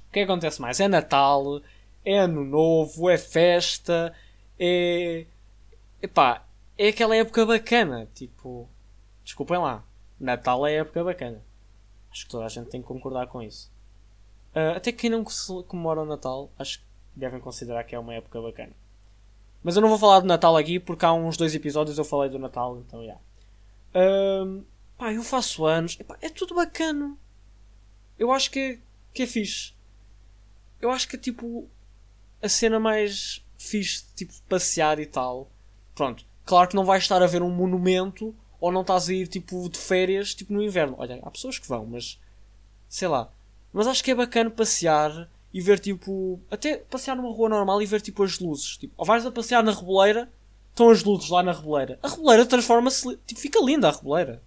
O 0.09 0.13
que 0.13 0.19
acontece 0.19 0.61
mais? 0.61 0.79
É 0.79 0.87
Natal, 0.87 1.63
é 2.05 2.17
ano 2.17 2.43
novo, 2.43 3.09
é 3.09 3.17
festa, 3.17 4.13
é. 4.59 5.25
Epá, 6.01 6.45
é 6.77 6.89
aquela 6.89 7.15
época 7.15 7.45
bacana. 7.45 8.07
Tipo, 8.13 8.67
desculpem 9.23 9.57
lá, 9.57 9.83
Natal 10.19 10.65
é 10.67 10.75
época 10.75 11.03
bacana. 11.03 11.41
Acho 12.11 12.25
que 12.25 12.31
toda 12.31 12.45
a 12.45 12.49
gente 12.49 12.69
tem 12.69 12.81
que 12.81 12.87
concordar 12.87 13.27
com 13.27 13.41
isso. 13.41 13.71
Uh, 14.55 14.75
até 14.75 14.91
quem 14.91 15.09
não 15.09 15.23
comemora 15.67 16.01
o 16.01 16.05
Natal, 16.05 16.51
acho 16.59 16.79
que 16.79 16.85
devem 17.15 17.39
considerar 17.39 17.83
que 17.83 17.95
é 17.95 17.99
uma 17.99 18.13
época 18.13 18.41
bacana. 18.41 18.73
Mas 19.63 19.75
eu 19.75 19.81
não 19.81 19.89
vou 19.89 19.97
falar 19.97 20.19
de 20.19 20.27
Natal 20.27 20.55
aqui 20.57 20.79
porque 20.79 21.05
há 21.05 21.13
uns 21.13 21.37
dois 21.37 21.55
episódios 21.55 21.97
eu 21.97 22.03
falei 22.03 22.29
do 22.29 22.37
Natal, 22.37 22.77
então 22.77 22.99
já. 22.99 23.17
Yeah. 23.95 24.61
Pá, 24.97 25.13
eu 25.13 25.23
faço 25.23 25.65
anos, 25.65 25.97
Epá, 25.99 26.17
é 26.21 26.29
tudo 26.29 26.53
bacana. 26.53 27.17
Eu 28.19 28.31
acho 28.31 28.51
que 28.51 28.59
é, 28.59 28.79
que 29.13 29.23
é 29.23 29.27
fixe. 29.27 29.73
Eu 30.79 30.91
acho 30.91 31.07
que 31.07 31.15
é 31.15 31.19
tipo 31.19 31.67
a 32.43 32.49
cena 32.49 32.79
mais 32.79 33.43
fixe, 33.57 34.03
tipo, 34.15 34.33
passear 34.49 34.99
e 34.99 35.05
tal. 35.05 35.49
Pronto, 35.95 36.25
claro 36.45 36.67
que 36.67 36.75
não 36.75 36.83
vais 36.83 37.03
estar 37.03 37.23
a 37.23 37.27
ver 37.27 37.41
um 37.41 37.49
monumento 37.49 38.35
ou 38.59 38.71
não 38.71 38.81
estás 38.81 39.09
a 39.09 39.13
ir, 39.13 39.27
tipo, 39.27 39.69
de 39.69 39.79
férias, 39.79 40.35
tipo, 40.35 40.53
no 40.53 40.61
inverno. 40.61 40.95
Olha, 40.97 41.19
há 41.23 41.31
pessoas 41.31 41.57
que 41.57 41.67
vão, 41.67 41.85
mas 41.85 42.19
sei 42.89 43.07
lá. 43.07 43.31
Mas 43.71 43.87
acho 43.87 44.03
que 44.03 44.11
é 44.11 44.15
bacana 44.15 44.49
passear 44.49 45.29
e 45.53 45.61
ver, 45.61 45.79
tipo, 45.79 46.39
até 46.51 46.77
passear 46.77 47.15
numa 47.15 47.31
rua 47.31 47.49
normal 47.49 47.81
e 47.81 47.85
ver, 47.85 48.01
tipo, 48.01 48.23
as 48.23 48.39
luzes. 48.39 48.77
Tipo, 48.77 48.93
ou 48.97 49.05
vais 49.05 49.25
a 49.25 49.31
passear 49.31 49.63
na 49.63 49.71
Reboleira, 49.71 50.29
estão 50.69 50.89
as 50.89 51.03
luzes 51.03 51.29
lá 51.29 51.41
na 51.41 51.53
Reboleira. 51.53 51.97
A 52.03 52.09
Reboleira 52.09 52.45
transforma-se, 52.45 53.17
tipo, 53.25 53.39
fica 53.39 53.63
linda 53.63 53.87
a 53.87 53.91
Reboleira. 53.91 54.41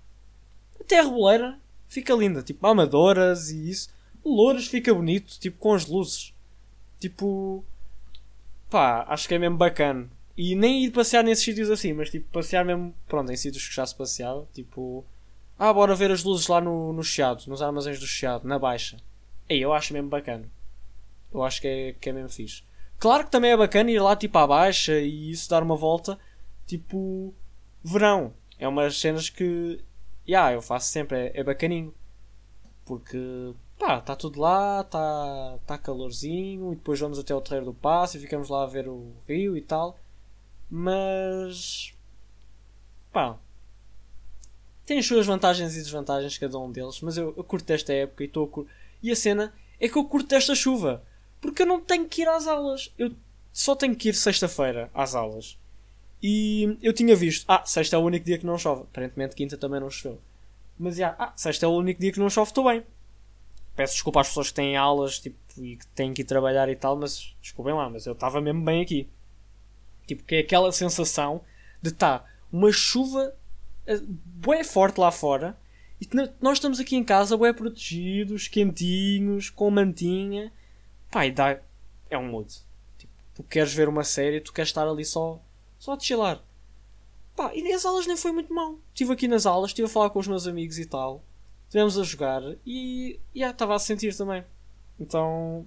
Até 0.80 0.98
a 0.98 1.02
Reboleira 1.02 1.58
fica 1.88 2.14
linda, 2.14 2.42
tipo, 2.42 2.66
amadoras 2.66 3.50
e 3.50 3.70
isso. 3.70 3.88
Louras 4.24 4.66
fica 4.66 4.92
bonito, 4.92 5.38
tipo, 5.38 5.58
com 5.58 5.72
as 5.72 5.86
luzes. 5.86 6.34
Tipo, 6.98 7.64
pá, 8.76 9.06
acho 9.08 9.26
que 9.26 9.34
é 9.34 9.38
mesmo 9.38 9.56
bacana. 9.56 10.10
E 10.36 10.54
nem 10.54 10.84
ir 10.84 10.90
passear 10.90 11.24
nesses 11.24 11.44
sítios 11.44 11.70
assim, 11.70 11.94
mas 11.94 12.10
tipo, 12.10 12.28
passear 12.30 12.62
mesmo, 12.64 12.94
pronto, 13.08 13.32
em 13.32 13.36
sítios 13.36 13.66
que 13.66 13.74
já 13.74 13.86
se 13.86 13.94
passeava, 13.96 14.46
tipo, 14.52 15.04
Ah, 15.58 15.72
bora 15.72 15.94
ver 15.94 16.10
as 16.10 16.22
luzes 16.24 16.46
lá 16.48 16.60
no, 16.60 16.92
no 16.92 17.02
Chiado, 17.02 17.44
nos 17.48 17.62
armazéns 17.62 17.98
do 17.98 18.06
Chiado, 18.06 18.46
na 18.46 18.58
Baixa. 18.58 18.98
Aí 19.48 19.60
eu 19.62 19.72
acho 19.72 19.92
mesmo 19.94 20.10
bacana. 20.10 20.50
Eu 21.32 21.42
acho 21.42 21.60
que 21.60 21.68
é, 21.68 21.92
que 21.94 22.10
é 22.10 22.12
mesmo 22.12 22.28
fixe. 22.28 22.62
Claro 22.98 23.24
que 23.24 23.30
também 23.30 23.50
é 23.52 23.56
bacana 23.56 23.90
ir 23.90 23.98
lá 24.00 24.14
tipo 24.16 24.36
à 24.38 24.46
Baixa 24.46 24.98
e 25.00 25.30
isso 25.30 25.48
dar 25.48 25.62
uma 25.62 25.76
volta, 25.76 26.18
tipo, 26.66 27.34
verão. 27.82 28.34
É 28.58 28.68
umas 28.68 28.98
cenas 29.00 29.30
que, 29.30 29.76
já, 30.26 30.48
yeah, 30.48 30.52
eu 30.54 30.62
faço 30.62 30.90
sempre, 30.90 31.16
é, 31.18 31.40
é 31.40 31.44
bacaninho. 31.44 31.94
Porque, 32.84 33.54
pá, 33.78 33.98
está 33.98 34.16
tudo 34.16 34.40
lá, 34.40 34.80
está 34.80 35.58
tá 35.66 35.78
calorzinho, 35.78 36.72
e 36.72 36.76
depois 36.76 37.00
vamos 37.00 37.18
até 37.18 37.34
o 37.34 37.40
Terreiro 37.40 37.66
do 37.66 37.74
Passo 37.74 38.16
e 38.16 38.20
ficamos 38.20 38.48
lá 38.48 38.62
a 38.62 38.66
ver 38.66 38.88
o 38.88 39.12
rio 39.28 39.56
e 39.56 39.60
tal. 39.60 39.98
Mas, 40.70 41.94
pá, 43.12 43.38
tem 44.84 44.98
as 44.98 45.06
suas 45.06 45.26
vantagens 45.26 45.74
e 45.76 45.82
desvantagens, 45.82 46.38
cada 46.38 46.58
um 46.58 46.70
deles, 46.70 47.00
mas 47.00 47.16
eu, 47.16 47.34
eu 47.36 47.44
curto 47.44 47.70
esta 47.70 47.92
época 47.92 48.22
e 48.22 48.26
estou 48.26 48.46
cur... 48.46 48.66
E 49.02 49.10
a 49.10 49.16
cena 49.16 49.52
é 49.80 49.88
que 49.88 49.98
eu 49.98 50.04
curto 50.04 50.34
esta 50.34 50.54
chuva. 50.54 51.02
Porque 51.40 51.62
eu 51.62 51.66
não 51.66 51.80
tenho 51.80 52.08
que 52.08 52.22
ir 52.22 52.28
às 52.28 52.46
aulas. 52.46 52.92
Eu 52.98 53.12
só 53.52 53.74
tenho 53.74 53.94
que 53.94 54.08
ir 54.08 54.14
sexta-feira 54.14 54.90
às 54.94 55.14
aulas. 55.14 55.58
E 56.22 56.78
eu 56.82 56.92
tinha 56.92 57.14
visto, 57.14 57.44
ah, 57.46 57.64
sexta 57.64 57.96
é 57.96 57.98
o 57.98 58.02
único 58.02 58.24
dia 58.24 58.38
que 58.38 58.46
não 58.46 58.58
chove. 58.58 58.82
Aparentemente 58.82 59.36
quinta 59.36 59.56
também 59.56 59.80
não 59.80 59.90
choveu. 59.90 60.20
Mas 60.78 60.96
já, 60.96 61.14
ah, 61.18 61.32
sexta 61.36 61.66
é 61.66 61.68
o 61.68 61.72
único 61.72 62.00
dia 62.00 62.12
que 62.12 62.18
não 62.18 62.30
chove, 62.30 62.50
estou 62.50 62.64
bem. 62.64 62.82
Peço 63.76 63.94
desculpa 63.94 64.22
às 64.22 64.28
pessoas 64.28 64.48
que 64.48 64.54
têm 64.54 64.76
aulas 64.76 65.20
tipo, 65.20 65.36
e 65.58 65.76
que 65.76 65.86
têm 65.88 66.12
que 66.12 66.22
ir 66.22 66.24
trabalhar 66.24 66.68
e 66.68 66.74
tal, 66.74 66.96
mas 66.96 67.36
desculpem 67.40 67.74
lá, 67.74 67.88
mas 67.88 68.06
eu 68.06 68.14
estava 68.14 68.40
mesmo 68.40 68.64
bem 68.64 68.82
aqui. 68.82 69.08
Tipo, 70.06 70.24
que 70.24 70.36
é 70.36 70.38
aquela 70.40 70.72
sensação 70.72 71.42
de 71.82 71.92
tá 71.92 72.24
uma 72.50 72.72
chuva 72.72 73.34
bué 74.24 74.64
forte 74.64 74.98
lá 74.98 75.12
fora 75.12 75.56
e 76.00 76.08
nós 76.40 76.58
estamos 76.58 76.78
aqui 76.78 76.96
em 76.96 77.04
casa 77.04 77.36
bué 77.36 77.52
protegidos, 77.52 78.48
quentinhos, 78.48 79.48
com 79.48 79.70
mantinha. 79.70 80.52
E 81.14 81.30
dá... 81.30 81.58
é 82.10 82.18
um 82.18 82.28
mood. 82.28 82.54
Tipo, 82.98 83.12
tu 83.34 83.42
queres 83.42 83.72
ver 83.72 83.88
uma 83.88 84.04
série, 84.04 84.40
tu 84.40 84.52
queres 84.52 84.68
estar 84.68 84.86
ali 84.86 85.04
só, 85.04 85.40
só 85.78 85.94
a 85.94 86.00
chilar. 86.00 86.42
Pá, 87.34 87.54
e 87.54 87.72
as 87.72 87.84
aulas 87.84 88.06
nem 88.06 88.16
foi 88.16 88.32
muito 88.32 88.52
mal. 88.52 88.78
Estive 88.88 89.12
aqui 89.12 89.28
nas 89.28 89.46
aulas, 89.46 89.70
estive 89.70 89.86
a 89.86 89.90
falar 89.90 90.10
com 90.10 90.18
os 90.18 90.28
meus 90.28 90.46
amigos 90.46 90.78
e 90.78 90.86
tal. 90.86 91.22
Estivemos 91.66 91.98
a 91.98 92.02
jogar 92.02 92.42
e 92.64 93.20
já 93.34 93.50
estava 93.50 93.74
a 93.74 93.78
sentir 93.78 94.16
também. 94.16 94.44
Então 94.98 95.66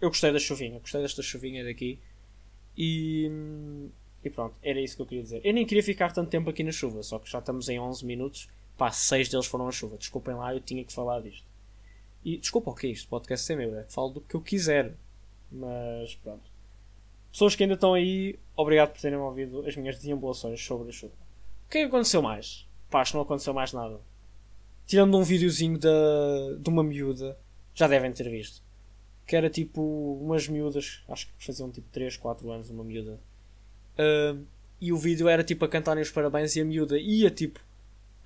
eu 0.00 0.08
gostei 0.08 0.32
da 0.32 0.38
chuvinha, 0.38 0.78
gostei 0.78 1.02
desta 1.02 1.22
chuvinha 1.22 1.64
daqui. 1.64 1.98
E 2.76 3.30
e 4.24 4.30
pronto, 4.30 4.54
era 4.62 4.80
isso 4.80 4.94
que 4.94 5.02
eu 5.02 5.06
queria 5.06 5.22
dizer. 5.22 5.40
Eu 5.44 5.52
nem 5.52 5.66
queria 5.66 5.82
ficar 5.82 6.12
tanto 6.12 6.30
tempo 6.30 6.48
aqui 6.48 6.62
na 6.62 6.70
chuva, 6.70 7.02
só 7.02 7.18
que 7.18 7.28
já 7.28 7.40
estamos 7.40 7.68
em 7.68 7.78
11 7.78 8.06
minutos. 8.06 8.48
Pá, 8.76 8.90
6 8.90 9.28
deles 9.28 9.46
foram 9.46 9.66
a 9.66 9.72
chuva. 9.72 9.96
Desculpem 9.96 10.34
lá, 10.34 10.54
eu 10.54 10.60
tinha 10.60 10.84
que 10.84 10.92
falar 10.92 11.20
disto. 11.20 11.44
E 12.24 12.36
desculpa 12.36 12.70
o 12.70 12.74
que 12.74 12.86
é 12.86 12.90
isto, 12.90 13.08
podcast 13.08 13.44
ser 13.44 13.56
meu, 13.56 13.76
é 13.76 13.82
que 13.82 13.92
falo 13.92 14.10
do 14.10 14.20
que 14.20 14.36
eu 14.36 14.40
quiser. 14.40 14.94
Mas 15.50 16.14
pronto. 16.16 16.50
Pessoas 17.32 17.56
que 17.56 17.64
ainda 17.64 17.74
estão 17.74 17.94
aí, 17.94 18.38
obrigado 18.54 18.92
por 18.92 19.00
terem 19.00 19.18
ouvido 19.18 19.66
as 19.66 19.74
minhas 19.76 19.98
deambulações 19.98 20.64
sobre 20.64 20.88
a 20.90 20.92
chuva. 20.92 21.14
O 21.66 21.70
que 21.70 21.78
é 21.78 21.80
que 21.82 21.88
aconteceu 21.88 22.22
mais? 22.22 22.68
Pá, 22.88 23.00
acho 23.00 23.12
que 23.12 23.16
não 23.16 23.22
aconteceu 23.22 23.52
mais 23.52 23.72
nada. 23.72 24.00
Tirando 24.86 25.16
um 25.16 25.22
videozinho 25.22 25.78
de, 25.78 25.88
de 26.58 26.68
uma 26.68 26.82
miúda, 26.82 27.38
já 27.74 27.86
devem 27.86 28.12
ter 28.12 28.28
visto. 28.28 28.62
Que 29.26 29.36
era 29.36 29.48
tipo 29.48 29.80
umas 30.20 30.48
miúdas, 30.48 31.02
acho 31.08 31.26
que 31.26 31.44
faziam 31.44 31.70
tipo 31.70 31.88
3, 31.90 32.16
4 32.16 32.50
anos, 32.50 32.70
uma 32.70 32.84
miúda 32.84 33.18
Uh, 33.92 34.44
e 34.80 34.92
o 34.92 34.96
vídeo 34.96 35.28
era 35.28 35.44
tipo 35.44 35.64
a 35.64 35.68
cantarem 35.68 36.02
os 36.02 36.10
parabéns 36.10 36.56
e 36.56 36.60
a 36.60 36.64
miúda 36.64 36.98
ia 36.98 37.30
tipo 37.30 37.60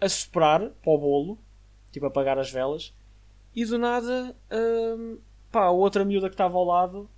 a 0.00 0.08
soprar 0.08 0.60
para 0.60 0.92
o 0.92 0.98
bolo, 0.98 1.38
tipo 1.90 2.06
a 2.06 2.08
apagar 2.08 2.38
as 2.38 2.50
velas, 2.50 2.94
e 3.54 3.64
do 3.64 3.78
nada, 3.78 4.36
uh, 4.50 5.18
pá, 5.50 5.64
a 5.64 5.70
outra 5.70 6.04
miúda 6.04 6.28
que 6.28 6.34
estava 6.34 6.56
ao 6.56 6.64
lado, 6.64 7.10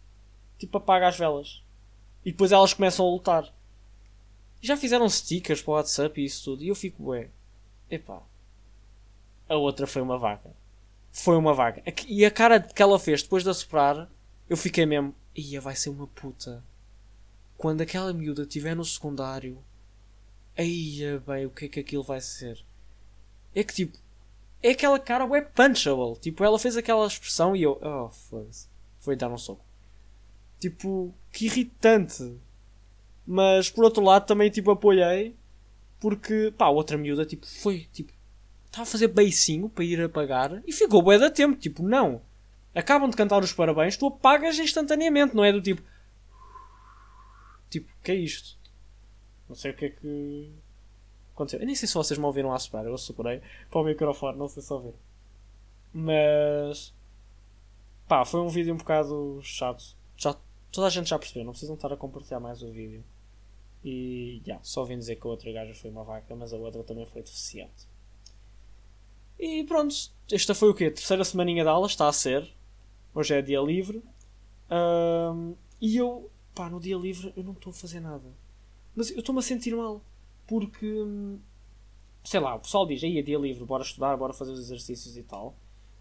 tipo 0.59 0.79
apaga 0.79 1.09
as 1.09 1.19
velas. 1.19 1.63
E 2.25 2.31
depois 2.31 2.53
elas 2.53 2.75
começam 2.75 3.07
a 3.07 3.11
lutar. 3.11 3.55
Já 4.61 4.77
fizeram 4.77 5.09
stickers 5.09 5.63
para 5.63 5.71
o 5.71 5.75
WhatsApp 5.75 6.21
e 6.21 6.25
isso 6.25 6.45
tudo, 6.45 6.65
e 6.65 6.69
eu 6.69 6.75
fico, 6.75 7.11
ué, 7.11 7.31
epá, 7.91 8.23
a 9.49 9.57
outra 9.57 9.87
foi 9.87 10.03
uma 10.03 10.19
vaca. 10.19 10.51
Foi 11.11 11.37
uma 11.37 11.55
vaca. 11.55 11.83
E 12.07 12.25
a 12.25 12.31
cara 12.31 12.61
que 12.61 12.83
ela 12.83 12.99
fez 12.99 13.23
depois 13.23 13.43
de 13.43 13.51
assoprar, 13.51 14.09
eu 14.49 14.57
fiquei 14.57 14.87
mesmo, 14.87 15.15
ia, 15.35 15.61
vai 15.61 15.75
ser 15.75 15.91
uma 15.91 16.07
puta 16.07 16.63
quando 17.59 17.81
aquela 17.81 18.13
miúda 18.13 18.43
estiver 18.43 18.77
no 18.77 18.85
secundário, 18.85 19.59
aí 20.57 21.01
bem, 21.27 21.45
o 21.45 21.51
que 21.51 21.65
é 21.65 21.69
que 21.69 21.81
aquilo 21.81 22.05
vai 22.05 22.21
ser? 22.21 22.65
É 23.53 23.65
que 23.65 23.75
tipo, 23.75 23.99
é 24.63 24.71
aquela 24.71 24.99
cara 24.99 25.27
web 25.27 25.49
punchable. 25.53 26.17
Tipo, 26.21 26.45
ela 26.45 26.59
fez 26.59 26.77
aquela 26.77 27.05
expressão 27.05 27.57
e 27.57 27.65
eu, 27.65 27.79
oh, 27.83 28.09
foda-se, 28.11 28.69
foi 29.01 29.17
dar 29.17 29.29
um 29.29 29.37
soco. 29.37 29.65
Tipo, 30.61 31.13
que 31.33 31.47
irritante. 31.47 32.39
Mas 33.27 33.69
por 33.69 33.85
outro 33.85 34.03
lado 34.03 34.25
também 34.25 34.51
tipo 34.51 34.71
apoiei 34.71 35.37
porque 36.01 36.55
pá, 36.57 36.69
outra 36.69 36.97
miúda 36.97 37.27
tipo 37.27 37.47
foi 37.47 37.89
tipo 37.93 38.13
estava 38.69 38.85
a 38.85 38.87
fazer 38.87 39.09
beicinho 39.09 39.69
para 39.69 39.85
ir 39.85 40.01
apagar 40.01 40.63
e 40.67 40.73
ficou 40.73 41.03
bué 41.03 41.19
da 41.19 41.31
tempo, 41.31 41.59
tipo, 41.59 41.83
não. 41.83 42.23
Acabam 42.75 43.11
de 43.11 43.17
cantar 43.17 43.43
os 43.43 43.53
parabéns, 43.53 43.97
tu 43.97 44.07
apagas 44.07 44.59
instantaneamente, 44.59 45.35
não 45.35 45.45
é 45.45 45.53
do 45.53 45.61
tipo 45.61 45.83
Tipo, 47.71 47.93
que 48.03 48.13
é 48.13 48.15
isto? 48.15 48.59
Não 49.49 49.55
sei 49.55 49.73
o 49.73 49.77
que 49.77 49.85
é 49.87 49.91
que 49.91 50.53
aconteceu. 51.35 51.61
Eu 51.61 51.67
nem 51.67 51.75
sei 51.75 51.87
se 51.87 51.95
vocês 51.95 52.19
me 52.19 52.25
ouviram 52.25 52.53
a 52.53 52.59
soprar. 52.59 52.85
Eu 52.85 52.97
soprei 52.97 53.43
para 53.71 53.81
o 53.81 53.85
microfone, 53.85 54.39
não 54.39 54.49
sei 54.49 54.63
se 54.63 54.73
ouviram. 54.73 54.99
Mas. 55.93 56.95
Pá, 58.07 58.25
foi 58.25 58.41
um 58.41 58.49
vídeo 58.49 58.75
um 58.75 58.79
bocado 58.79 59.41
chato. 59.43 59.97
Já, 60.17 60.37
toda 60.73 60.87
a 60.87 60.91
gente 60.91 61.11
já 61.11 61.19
percebeu, 61.19 61.45
não 61.45 61.53
precisam 61.53 61.75
estar 61.75 61.93
a 61.93 61.97
compartilhar 61.97 62.41
mais 62.41 62.63
o 62.63 62.71
vídeo. 62.71 63.05
E. 63.85 64.43
Yeah, 64.47 64.63
só 64.65 64.85
vim 64.85 64.99
dizer 64.99 65.17
que 65.17 65.27
a 65.27 65.31
outra 65.31 65.53
gaja 65.53 65.75
foi 65.75 65.91
uma 65.91 66.05
vaca, 66.05 66.35
mas 66.35 66.53
a 66.53 66.57
outra 66.57 66.83
também 66.83 67.07
foi 67.07 67.23
deficiente. 67.23 67.87
E 69.39 69.63
pronto, 69.65 69.95
esta 70.31 70.55
foi 70.55 70.69
o 70.69 70.75
quê? 70.75 70.91
Terceira 70.91 71.25
semaninha 71.25 71.63
de 71.63 71.69
aula, 71.69 71.87
está 71.87 72.09
a 72.09 72.13
ser. 72.13 72.49
Hoje 73.15 73.35
é 73.35 73.43
dia 73.43 73.61
livre. 73.61 74.03
Um, 74.71 75.55
e 75.81 75.97
eu 75.97 76.31
pá, 76.55 76.69
no 76.69 76.81
dia 76.81 76.97
livre 76.97 77.33
eu 77.37 77.45
não 77.45 77.53
estou 77.53 77.71
a 77.71 77.75
fazer 77.75 78.01
nada. 78.01 78.29
Mas 78.97 79.11
eu 79.11 79.21
estou-me 79.21 79.39
a 79.39 79.43
sentir 79.43 79.75
mal. 79.77 80.03
Porque, 80.47 80.87
hum, 80.87 81.39
sei 82.25 82.41
lá, 82.41 82.57
o 82.57 82.61
pessoal 82.61 82.87
diz, 82.87 83.05
aí 83.05 83.19
é 83.19 83.23
dia 83.23 83.39
livre, 83.39 83.65
bora 83.65 83.83
estudar, 83.83 84.17
bora 84.17 84.33
fazer 84.33 84.53
os 84.53 84.59
exercícios 84.59 85.17
e 85.17 85.23
tal. 85.23 85.55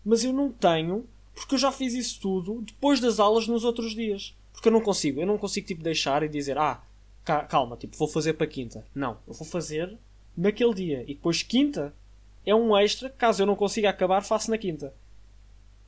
Mas 0.03 0.23
eu 0.23 0.33
não 0.33 0.51
tenho, 0.51 1.07
porque 1.35 1.55
eu 1.55 1.59
já 1.59 1.71
fiz 1.71 1.93
isso 1.93 2.19
tudo 2.19 2.61
depois 2.61 2.99
das 2.99 3.19
aulas 3.19 3.47
nos 3.47 3.63
outros 3.63 3.93
dias. 3.93 4.35
Porque 4.51 4.69
eu 4.69 4.71
não 4.71 4.81
consigo, 4.81 5.21
eu 5.21 5.27
não 5.27 5.37
consigo 5.37 5.67
tipo 5.67 5.83
deixar 5.83 6.23
e 6.23 6.29
dizer, 6.29 6.57
ah, 6.57 6.81
calma, 7.23 7.77
tipo, 7.77 7.95
vou 7.95 8.07
fazer 8.07 8.33
para 8.33 8.47
quinta. 8.47 8.83
Não, 8.95 9.19
eu 9.27 9.33
vou 9.33 9.45
fazer 9.45 9.95
naquele 10.35 10.73
dia. 10.73 11.03
E 11.03 11.13
depois 11.13 11.43
quinta 11.43 11.93
é 12.49 12.55
um 12.55 12.75
extra, 12.75 13.09
caso 13.09 13.43
eu 13.43 13.45
não 13.45 13.55
consiga 13.55 13.89
acabar, 13.89 14.23
faço 14.23 14.49
na 14.49 14.57
quinta. 14.57 14.93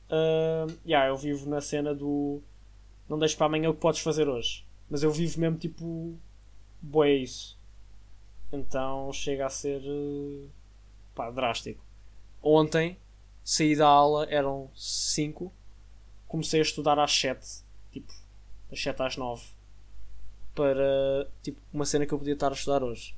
Uh, 0.08 0.72
yeah, 0.86 1.08
eu 1.08 1.16
vivo 1.16 1.48
na 1.48 1.60
cena 1.60 1.94
do 1.94 2.42
não 3.10 3.18
deixes 3.18 3.36
para 3.36 3.46
amanhã 3.46 3.68
o 3.68 3.74
que 3.74 3.80
podes 3.80 4.00
fazer 4.00 4.28
hoje. 4.28 4.64
Mas 4.88 5.02
eu 5.02 5.10
vivo 5.10 5.40
mesmo 5.40 5.58
tipo. 5.58 6.16
Boé 6.80 7.14
isso. 7.14 7.58
Então 8.52 9.12
chega 9.12 9.46
a 9.46 9.50
ser. 9.50 9.82
Eh, 9.84 10.46
pá, 11.12 11.28
drástico. 11.28 11.84
Ontem 12.40 12.96
saí 13.42 13.74
da 13.74 13.88
aula, 13.88 14.26
eram 14.30 14.70
5. 14.76 15.52
Comecei 16.28 16.60
a 16.60 16.62
estudar 16.62 17.00
às 17.00 17.12
7. 17.12 17.64
Tipo, 17.90 18.12
das 18.70 18.80
7 18.80 19.02
às 19.02 19.16
9. 19.16 19.44
Para. 20.54 21.28
Tipo, 21.42 21.60
uma 21.72 21.84
cena 21.84 22.06
que 22.06 22.14
eu 22.14 22.18
podia 22.18 22.34
estar 22.34 22.50
a 22.50 22.54
estudar 22.54 22.84
hoje. 22.84 23.16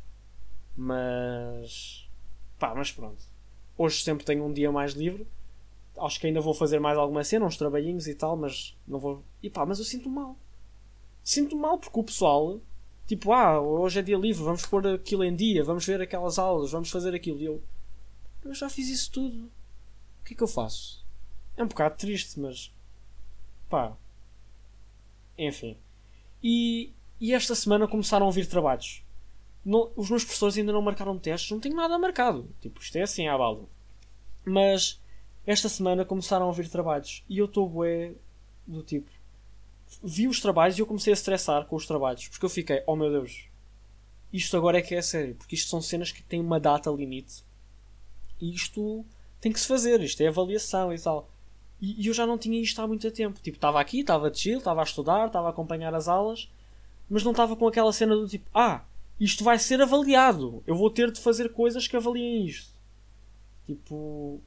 Mas. 0.74 2.08
Pá, 2.58 2.74
mas 2.74 2.90
pronto. 2.90 3.22
Hoje 3.76 4.02
sempre 4.02 4.24
tenho 4.24 4.44
um 4.44 4.52
dia 4.52 4.70
mais 4.70 4.92
livre 4.92 5.26
acho 5.98 6.20
que 6.20 6.26
ainda 6.26 6.40
vou 6.40 6.54
fazer 6.54 6.80
mais 6.80 6.96
alguma 6.96 7.24
cena, 7.24 7.46
uns 7.46 7.56
trabalhinhos 7.56 8.06
e 8.06 8.14
tal, 8.14 8.36
mas 8.36 8.76
não 8.86 8.98
vou. 8.98 9.22
E 9.42 9.50
pá, 9.50 9.66
mas 9.66 9.78
eu 9.78 9.84
sinto 9.84 10.08
mal. 10.08 10.36
Sinto 11.22 11.56
mal 11.56 11.78
porque 11.78 11.98
o 11.98 12.04
pessoal, 12.04 12.60
tipo, 13.06 13.32
ah, 13.32 13.60
hoje 13.60 14.00
é 14.00 14.02
dia 14.02 14.16
livre, 14.16 14.42
vamos 14.42 14.66
pôr 14.66 14.86
aquilo 14.86 15.24
em 15.24 15.34
dia, 15.34 15.62
vamos 15.62 15.86
ver 15.86 16.00
aquelas 16.00 16.38
aulas, 16.38 16.72
vamos 16.72 16.90
fazer 16.90 17.14
aquilo. 17.14 17.40
E 17.40 17.44
eu, 17.44 17.62
eu 18.44 18.54
já 18.54 18.68
fiz 18.68 18.88
isso 18.88 19.10
tudo. 19.12 19.50
O 20.20 20.24
que 20.24 20.34
é 20.34 20.36
que 20.36 20.42
eu 20.42 20.48
faço? 20.48 21.04
É 21.56 21.62
um 21.62 21.68
bocado 21.68 21.96
triste, 21.96 22.40
mas 22.40 22.72
pá. 23.68 23.96
Enfim. 25.36 25.76
E, 26.42 26.92
e 27.20 27.32
esta 27.32 27.54
semana 27.54 27.86
começaram 27.86 28.26
a 28.26 28.30
vir 28.30 28.46
trabalhos. 28.46 29.02
Não, 29.64 29.92
os 29.96 30.10
meus 30.10 30.24
professores 30.24 30.58
ainda 30.58 30.72
não 30.72 30.82
marcaram 30.82 31.18
testes, 31.18 31.50
não 31.50 31.60
tenho 31.60 31.76
nada 31.76 31.98
marcado. 31.98 32.48
Tipo, 32.60 32.80
isto 32.80 32.96
é 32.96 33.02
assim 33.02 33.28
à 33.28 33.36
balda. 33.38 33.66
Mas 34.44 35.00
esta 35.46 35.68
semana 35.68 36.04
começaram 36.04 36.48
a 36.48 36.52
vir 36.52 36.68
trabalhos 36.68 37.24
e 37.28 37.38
eu 37.38 37.46
estou 37.46 37.68
bué 37.68 38.14
do 38.66 38.82
tipo. 38.82 39.10
Vi 40.02 40.26
os 40.26 40.40
trabalhos 40.40 40.78
e 40.78 40.80
eu 40.80 40.86
comecei 40.86 41.12
a 41.12 41.14
estressar 41.14 41.66
com 41.66 41.76
os 41.76 41.86
trabalhos 41.86 42.28
porque 42.28 42.44
eu 42.44 42.50
fiquei, 42.50 42.82
oh 42.86 42.96
meu 42.96 43.10
Deus, 43.10 43.46
isto 44.32 44.56
agora 44.56 44.78
é 44.78 44.82
que 44.82 44.94
é 44.94 45.02
sério, 45.02 45.34
porque 45.34 45.54
isto 45.54 45.68
são 45.68 45.80
cenas 45.80 46.10
que 46.10 46.22
têm 46.22 46.40
uma 46.40 46.58
data 46.58 46.90
limite 46.90 47.44
isto 48.50 49.04
tem 49.40 49.52
que 49.52 49.60
se 49.60 49.66
fazer, 49.66 50.00
isto 50.00 50.20
é 50.20 50.26
avaliação 50.26 50.92
e 50.92 50.98
tal. 50.98 51.28
E, 51.80 52.02
e 52.02 52.06
eu 52.08 52.14
já 52.14 52.26
não 52.26 52.38
tinha 52.38 52.60
isto 52.60 52.80
há 52.80 52.86
muito 52.86 53.10
tempo. 53.10 53.40
Tipo, 53.40 53.56
estava 53.56 53.80
aqui, 53.80 54.00
estava 54.00 54.30
de 54.30 54.38
chill, 54.38 54.58
estava 54.58 54.80
a 54.80 54.84
estudar, 54.84 55.26
estava 55.26 55.48
a 55.48 55.50
acompanhar 55.50 55.94
as 55.94 56.08
aulas, 56.08 56.50
mas 57.08 57.22
não 57.22 57.30
estava 57.32 57.56
com 57.56 57.66
aquela 57.66 57.92
cena 57.92 58.16
do 58.16 58.28
tipo, 58.28 58.48
ah, 58.54 58.84
isto 59.18 59.44
vai 59.44 59.58
ser 59.58 59.80
avaliado, 59.80 60.62
eu 60.66 60.74
vou 60.74 60.90
ter 60.90 61.10
de 61.10 61.20
fazer 61.20 61.52
coisas 61.52 61.86
que 61.86 61.96
avaliem 61.96 62.46
isto. 62.46 62.72
Tipo, 63.66 64.40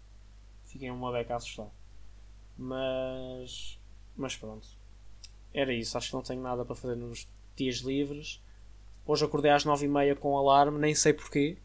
fiquei 0.65 0.89
uma 0.91 1.11
beca 1.11 1.35
assustado. 1.35 1.71
Mas, 2.57 3.79
mas 4.15 4.35
pronto. 4.35 4.67
Era 5.53 5.73
isso, 5.73 5.97
acho 5.97 6.09
que 6.09 6.15
não 6.15 6.21
tenho 6.21 6.41
nada 6.41 6.65
para 6.65 6.75
fazer 6.75 6.95
nos 6.95 7.27
dias 7.55 7.77
livres. 7.77 8.41
Hoje 9.05 9.23
acordei 9.23 9.51
às 9.51 9.63
nove 9.63 9.85
e 9.85 9.89
meia 9.89 10.15
com 10.15 10.37
alarme, 10.37 10.79
nem 10.79 10.93
sei 10.93 11.13
porquê. 11.13 11.57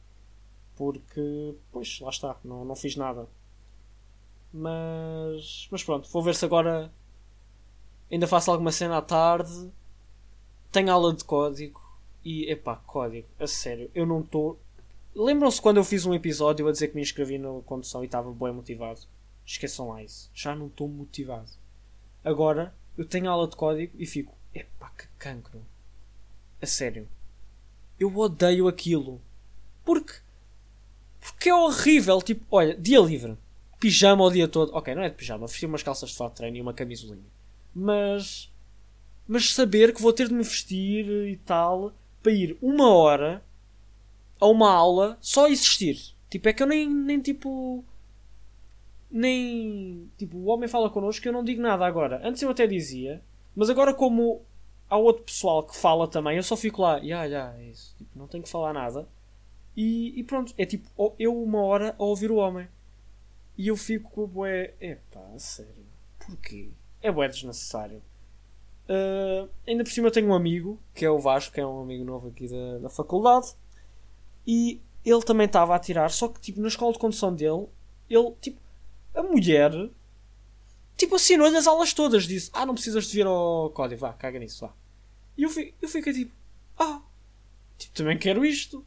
Porque, 0.77 1.55
pois, 1.73 1.99
lá 2.01 2.11
está, 2.11 2.37
não, 2.45 2.65
não 2.65 2.77
fiz 2.77 2.97
nada. 2.97 3.29
Mas, 4.53 5.69
mas 5.71 5.83
pronto, 5.83 6.09
vou 6.11 6.23
ver 6.23 6.35
se 6.35 6.45
agora 6.45 6.93
ainda 8.11 8.27
faço 8.27 8.51
alguma 8.51 8.73
cena 8.73 8.99
à 8.99 9.03
tarde. 9.03 9.71
Tenho 10.71 10.93
aula 10.93 11.15
de 11.15 11.25
código. 11.25 11.81
E, 12.25 12.51
epá, 12.51 12.77
código, 12.77 13.27
a 13.39 13.47
sério, 13.47 13.91
eu 13.95 14.05
não 14.05 14.21
estou. 14.21 14.59
Lembram-se 15.15 15.61
quando 15.61 15.79
eu 15.79 15.85
fiz 15.85 16.05
um 16.07 16.15
episódio 16.15 16.69
a 16.69 16.73
dizer 16.73 16.89
que 16.89 16.97
me 16.97 17.03
inscrevi 17.03 17.39
na 17.39 17.49
condução 17.65 18.03
e 18.03 18.07
estava 18.07 18.33
bem 18.33 18.53
motivado? 18.53 19.01
Esqueçam 19.45 19.89
lá 19.89 20.03
isso. 20.03 20.31
Já 20.35 20.55
não 20.55 20.67
estou 20.67 20.87
motivado. 20.87 21.51
Agora, 22.25 22.75
eu 22.97 23.05
tenho 23.05 23.31
aula 23.31 23.49
de 23.49 23.57
código 23.57 23.93
e 23.99 24.07
fico, 24.07 24.35
epá, 24.55 24.91
que 24.91 25.07
cancro. 25.19 25.61
A 26.61 26.67
sério. 26.67 27.09
Eu 27.99 28.15
odeio 28.17 28.69
aquilo. 28.69 29.21
Porque. 29.85 30.15
Porque 31.19 31.49
é 31.49 31.55
horrível. 31.55 32.21
Tipo, 32.23 32.45
olha, 32.51 32.77
dia 32.77 33.01
livre 33.01 33.37
pijama 33.81 34.23
o 34.23 34.31
dia 34.31 34.47
todo. 34.47 34.73
Ok, 34.75 34.95
não 34.95 35.03
é 35.03 35.09
de 35.09 35.17
pijama, 35.17 35.47
vestir 35.47 35.67
umas 35.67 35.83
calças 35.83 36.11
de 36.11 36.17
fato 36.17 36.33
de 36.33 36.37
treino 36.37 36.59
e 36.59 36.61
uma 36.61 36.75
camisolinha. 36.75 37.25
Mas. 37.75 38.53
Mas 39.27 39.55
saber 39.55 39.95
que 39.95 40.03
vou 40.03 40.13
ter 40.13 40.29
de 40.29 40.35
me 40.35 40.43
vestir 40.43 41.07
e 41.29 41.37
tal 41.39 41.93
para 42.23 42.33
ir 42.33 42.57
uma 42.61 42.89
hora 42.95 43.43
a 44.41 44.47
uma 44.47 44.71
aula 44.71 45.19
só 45.21 45.47
existir. 45.49 46.15
Tipo, 46.29 46.49
é 46.49 46.53
que 46.53 46.63
eu 46.63 46.67
nem, 46.67 46.89
nem 46.89 47.21
tipo. 47.21 47.85
Nem. 49.11 50.09
Tipo, 50.17 50.39
o 50.39 50.47
homem 50.47 50.69
fala 50.69 50.89
connosco 50.89 51.27
eu 51.27 51.33
não 51.33 51.45
digo 51.45 51.61
nada 51.61 51.85
agora. 51.85 52.21
Antes 52.25 52.43
eu 52.43 52.51
até 52.51 52.67
dizia, 52.67 53.23
mas 53.55 53.69
agora, 53.69 53.93
como 53.93 54.43
há 54.89 54.97
outro 54.97 55.25
pessoal 55.25 55.63
que 55.63 55.77
fala 55.77 56.09
também, 56.09 56.37
eu 56.37 56.43
só 56.43 56.57
fico 56.57 56.83
lá, 56.83 56.99
ya, 56.99 57.25
ya, 57.25 57.55
é 57.59 57.65
isso. 57.65 57.95
Tipo, 57.99 58.19
não 58.19 58.27
tenho 58.27 58.43
que 58.43 58.51
falar 58.51 58.73
nada. 58.73 59.09
E, 59.77 60.19
e 60.19 60.25
pronto, 60.25 60.55
é 60.57 60.65
tipo, 60.65 60.89
eu 61.19 61.43
uma 61.43 61.63
hora 61.63 61.95
a 61.99 62.03
ouvir 62.03 62.31
o 62.31 62.37
homem. 62.37 62.69
E 63.59 63.69
eu 63.69 63.77
fico 63.77 64.11
com 64.11 64.23
o 64.25 64.27
bué. 64.27 64.75
Epá, 64.81 65.21
sério. 65.39 65.85
Porquê? 66.19 66.71
É 67.03 67.11
bué 67.11 67.29
desnecessário. 67.29 68.03
Uh, 68.91 69.49
ainda 69.65 69.85
por 69.85 69.93
cima 69.93 70.09
eu 70.09 70.11
tenho 70.11 70.27
um 70.27 70.35
amigo, 70.35 70.77
que 70.93 71.05
é 71.05 71.11
o 71.11 71.21
Vasco, 71.21 71.55
que 71.55 71.61
é 71.61 71.67
um 71.67 71.81
amigo 71.81 72.05
novo 72.05 72.27
aqui 72.27 72.49
da, 72.49 72.79
da 72.79 72.89
faculdade. 72.89 73.55
E 74.45 74.81
ele 75.05 75.23
também 75.23 75.47
estava 75.47 75.77
a 75.77 75.79
tirar, 75.79 76.11
só 76.11 76.27
que 76.27 76.41
tipo, 76.41 76.61
na 76.61 76.67
escola 76.67 76.93
de 76.93 76.99
condução 76.99 77.33
dele, 77.33 77.69
ele, 78.09 78.33
tipo, 78.41 78.61
a 79.15 79.23
mulher, 79.23 79.71
tipo, 80.97 81.15
assinou-lhe 81.15 81.57
as 81.57 81.69
aulas 81.69 81.95
todas. 81.95 82.25
Disse: 82.25 82.51
Ah, 82.53 82.67
não 82.67 82.75
precisas 82.75 83.07
de 83.07 83.13
vir 83.13 83.27
ao 83.27 83.71
código, 83.71 84.01
vá, 84.01 84.13
caga 84.13 84.41
nisso, 84.41 84.67
vá. 84.67 84.73
E 85.39 85.45
eu, 85.45 85.51
eu 85.81 85.89
fiquei 85.89 86.13
tipo: 86.13 86.33
Ah, 86.77 87.01
tipo, 87.79 87.95
também 87.95 88.19
quero 88.19 88.45
isto. 88.45 88.85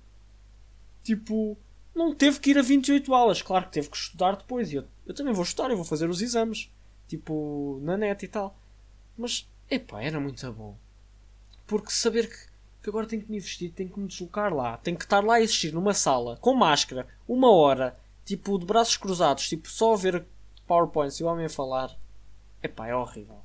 Tipo, 1.01 1.57
não 1.95 2.13
teve 2.13 2.39
que 2.39 2.51
ir 2.51 2.57
a 2.57 2.61
28 2.61 3.13
aulas. 3.13 3.41
Claro 3.41 3.65
que 3.65 3.71
teve 3.71 3.89
que 3.89 3.97
estudar 3.97 4.35
depois. 4.35 4.71
E 4.71 4.75
eu, 4.75 4.85
eu 5.05 5.13
também 5.13 5.33
vou 5.33 5.43
estudar, 5.43 5.69
eu 5.69 5.77
vou 5.77 5.85
fazer 5.85 6.09
os 6.09 6.21
exames. 6.21 6.69
Tipo, 7.07 7.79
na 7.83 7.97
net 7.97 8.25
e 8.25 8.27
tal. 8.27 8.57
Mas, 9.17 9.47
epá, 9.75 10.01
era 10.01 10.19
muito 10.19 10.51
bom. 10.51 10.77
Porque 11.65 11.91
saber 11.91 12.29
que, 12.29 12.35
que 12.83 12.89
agora 12.89 13.07
tenho 13.07 13.23
que 13.23 13.31
me 13.31 13.39
vestir, 13.39 13.71
tenho 13.71 13.89
que 13.89 13.99
me 13.99 14.07
deslocar 14.07 14.53
lá, 14.53 14.77
tenho 14.77 14.97
que 14.97 15.03
estar 15.03 15.23
lá 15.23 15.35
a 15.35 15.41
existir 15.41 15.73
numa 15.73 15.93
sala, 15.93 16.37
com 16.37 16.53
máscara, 16.53 17.07
uma 17.27 17.51
hora, 17.51 17.97
tipo, 18.25 18.57
de 18.57 18.65
braços 18.65 18.97
cruzados, 18.97 19.47
tipo, 19.47 19.69
só 19.69 19.93
a 19.93 19.97
ver 19.97 20.25
PowerPoint 20.67 21.19
e 21.19 21.23
o 21.23 21.27
homem 21.27 21.45
a 21.45 21.49
falar. 21.49 21.97
Epá, 22.61 22.87
é 22.87 22.95
horrível. 22.95 23.41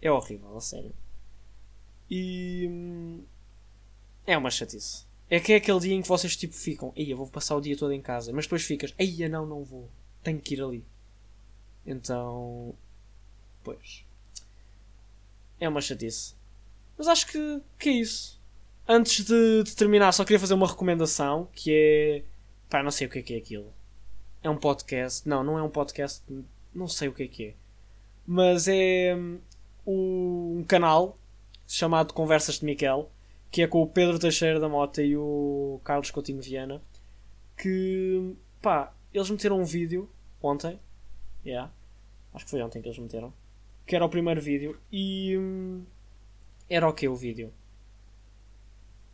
É 0.00 0.10
horrível, 0.10 0.56
a 0.56 0.60
sério. 0.60 0.94
E. 2.10 2.66
Hum, 2.68 3.24
é 4.26 4.36
uma 4.36 4.50
chatice. 4.50 5.06
É 5.28 5.40
que 5.40 5.52
é 5.52 5.56
aquele 5.56 5.80
dia 5.80 5.94
em 5.94 6.02
que 6.02 6.08
vocês 6.08 6.36
tipo 6.36 6.54
ficam, 6.54 6.92
eu 6.94 7.16
vou 7.16 7.26
passar 7.26 7.56
o 7.56 7.60
dia 7.60 7.76
todo 7.76 7.92
em 7.92 8.00
casa, 8.00 8.32
mas 8.32 8.44
depois 8.44 8.62
ficas, 8.62 8.94
eia, 8.98 9.28
não, 9.28 9.46
não 9.46 9.64
vou, 9.64 9.88
tenho 10.22 10.38
que 10.38 10.54
ir 10.54 10.62
ali. 10.62 10.84
Então, 11.86 12.74
pois, 13.62 14.04
é 15.64 15.68
uma 15.68 15.80
chatice. 15.80 16.34
Mas 16.96 17.08
acho 17.08 17.26
que, 17.26 17.60
que 17.78 17.88
é 17.88 17.92
isso. 17.92 18.40
Antes 18.86 19.24
de, 19.24 19.62
de 19.64 19.74
terminar, 19.74 20.12
só 20.12 20.24
queria 20.24 20.38
fazer 20.38 20.54
uma 20.54 20.66
recomendação 20.66 21.48
que 21.52 21.72
é, 21.72 22.22
pá, 22.68 22.82
não 22.82 22.90
sei 22.90 23.06
o 23.06 23.10
que 23.10 23.18
é 23.18 23.22
que 23.22 23.34
é 23.34 23.38
aquilo. 23.38 23.72
É 24.42 24.50
um 24.50 24.56
podcast, 24.56 25.26
não, 25.28 25.42
não 25.42 25.58
é 25.58 25.62
um 25.62 25.70
podcast, 25.70 26.22
não 26.74 26.86
sei 26.86 27.08
o 27.08 27.12
que 27.12 27.22
é 27.22 27.28
que 27.28 27.44
é, 27.46 27.54
mas 28.26 28.68
é 28.68 29.16
um, 29.16 30.58
um 30.58 30.64
canal 30.68 31.18
chamado 31.66 32.12
Conversas 32.12 32.58
de 32.58 32.66
Miquel 32.66 33.10
que 33.54 33.62
é 33.62 33.68
com 33.68 33.80
o 33.80 33.86
Pedro 33.86 34.18
Teixeira 34.18 34.58
da 34.58 34.68
Mota 34.68 35.00
e 35.00 35.16
o 35.16 35.80
Carlos 35.84 36.10
Coutinho 36.10 36.42
Viana, 36.42 36.82
que 37.56 38.34
pá, 38.60 38.92
eles 39.12 39.30
meteram 39.30 39.60
um 39.60 39.64
vídeo 39.64 40.10
ontem, 40.42 40.76
yeah, 41.46 41.70
acho 42.34 42.44
que 42.44 42.50
foi 42.50 42.60
ontem 42.60 42.82
que 42.82 42.88
eles 42.88 42.98
meteram, 42.98 43.32
que 43.86 43.94
era 43.94 44.04
o 44.04 44.08
primeiro 44.08 44.40
vídeo 44.40 44.78
e 44.90 45.36
hum, 45.38 45.84
era 46.68 46.88
o 46.88 46.92
que 46.92 47.08
o 47.08 47.14
vídeo? 47.14 47.52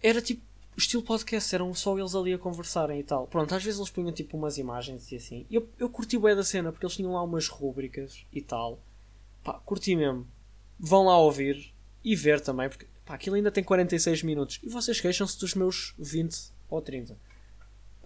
Era 0.02 0.22
tipo 0.22 0.42
estilo 0.76 1.02
podcast, 1.02 1.54
eram 1.54 1.74
só 1.74 1.98
eles 1.98 2.14
ali 2.14 2.32
a 2.32 2.38
conversarem 2.38 3.00
e 3.00 3.02
tal. 3.02 3.26
Pronto, 3.26 3.54
às 3.54 3.62
vezes 3.62 3.78
eles 3.78 3.90
punham 3.90 4.12
tipo 4.12 4.36
umas 4.36 4.56
imagens 4.56 5.10
e 5.12 5.16
assim. 5.16 5.46
Eu, 5.50 5.68
eu 5.78 5.90
curti 5.90 6.18
bem 6.18 6.34
da 6.34 6.42
cena 6.42 6.72
porque 6.72 6.86
eles 6.86 6.96
tinham 6.96 7.12
lá 7.12 7.22
umas 7.22 7.48
rúbricas 7.48 8.24
e 8.32 8.40
tal. 8.40 8.80
Pá, 9.44 9.54
curti 9.64 9.94
mesmo. 9.94 10.26
Vão 10.78 11.04
lá 11.04 11.18
ouvir 11.18 11.74
e 12.02 12.16
ver 12.16 12.40
também, 12.40 12.68
porque 12.68 12.86
Pá, 13.10 13.14
aquilo 13.14 13.34
ainda 13.34 13.50
tem 13.50 13.64
46 13.64 14.22
minutos. 14.22 14.60
E 14.62 14.68
vocês 14.68 15.00
queixam-se 15.00 15.36
dos 15.40 15.56
meus 15.56 15.94
20 15.98 16.52
ou 16.68 16.80
30. 16.80 17.14
Uh, 17.14 17.16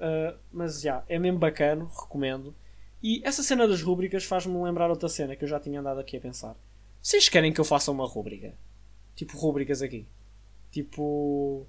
ah, 0.01 0.37
mas 0.51 0.81
já, 0.81 0.93
yeah, 0.93 1.07
é 1.09 1.19
mesmo 1.19 1.39
bacana, 1.39 1.85
recomendo. 1.85 2.55
E 3.05 3.21
essa 3.23 3.43
cena 3.43 3.69
das 3.69 3.83
rúbricas 3.83 4.25
faz-me 4.25 4.57
lembrar 4.63 4.89
outra 4.89 5.11
cena 5.11 5.37
que 5.37 5.45
eu 5.45 5.49
já 5.49 5.61
tinha 5.61 5.79
andado 5.79 6.01
aqui 6.01 6.17
a 6.17 6.21
pensar. 6.23 6.57
Vocês 7.03 7.29
querem 7.29 7.53
que 7.53 7.61
eu 7.61 7.65
faça 7.65 7.91
uma 7.91 8.07
rúbrica? 8.07 8.55
Tipo, 9.15 9.37
rúbricas 9.37 9.83
aqui. 9.83 10.07
Tipo, 10.73 11.67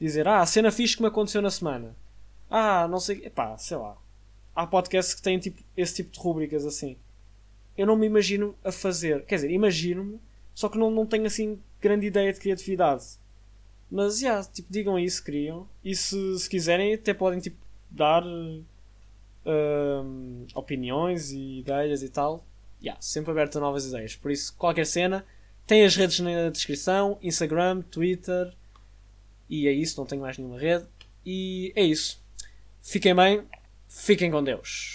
dizer, 0.00 0.26
ah, 0.26 0.40
a 0.40 0.46
cena 0.46 0.72
fixe 0.72 0.96
que 0.96 1.02
me 1.02 1.08
aconteceu 1.08 1.42
na 1.42 1.50
semana. 1.50 1.94
Ah, 2.48 2.88
não 2.88 2.98
sei, 2.98 3.22
epá, 3.22 3.58
sei 3.58 3.76
lá. 3.76 3.98
Há 4.56 4.66
podcasts 4.66 5.14
que 5.14 5.20
têm 5.20 5.38
tipo, 5.38 5.62
esse 5.76 5.96
tipo 5.96 6.10
de 6.10 6.18
rúbricas 6.20 6.64
assim. 6.64 6.96
Eu 7.76 7.86
não 7.86 7.94
me 7.94 8.06
imagino 8.06 8.56
a 8.64 8.72
fazer. 8.72 9.26
Quer 9.26 9.34
dizer, 9.34 9.50
imagino-me, 9.50 10.18
só 10.54 10.70
que 10.70 10.78
não, 10.78 10.90
não 10.90 11.04
tenho 11.04 11.26
assim 11.26 11.60
grande 11.82 12.06
ideia 12.06 12.32
de 12.32 12.40
criatividade. 12.40 13.04
Mas, 13.90 14.20
já, 14.20 14.28
yeah, 14.28 14.48
tipo, 14.50 14.72
digam 14.72 14.98
isso, 14.98 15.22
criam. 15.22 15.68
E 15.84 15.94
se, 15.94 16.38
se 16.38 16.48
quiserem, 16.48 16.94
até 16.94 17.12
podem, 17.12 17.40
tipo, 17.40 17.58
dar 17.90 18.24
opiniões 20.54 21.30
e 21.30 21.60
ideias 21.60 22.02
e 22.02 22.08
tal. 22.08 22.44
Yeah, 22.80 23.00
sempre 23.00 23.30
aberto 23.32 23.56
a 23.56 23.60
novas 23.60 23.86
ideias. 23.86 24.14
Por 24.14 24.30
isso, 24.30 24.54
qualquer 24.56 24.86
cena, 24.86 25.24
tem 25.66 25.84
as 25.84 25.96
redes 25.96 26.20
na 26.20 26.50
descrição: 26.50 27.18
Instagram, 27.22 27.82
Twitter. 27.82 28.52
E 29.48 29.66
é 29.66 29.72
isso, 29.72 29.98
não 29.98 30.06
tenho 30.06 30.22
mais 30.22 30.38
nenhuma 30.38 30.58
rede. 30.58 30.86
E 31.24 31.72
é 31.74 31.82
isso. 31.82 32.22
Fiquem 32.82 33.14
bem, 33.14 33.42
fiquem 33.88 34.30
com 34.30 34.42
Deus. 34.42 34.94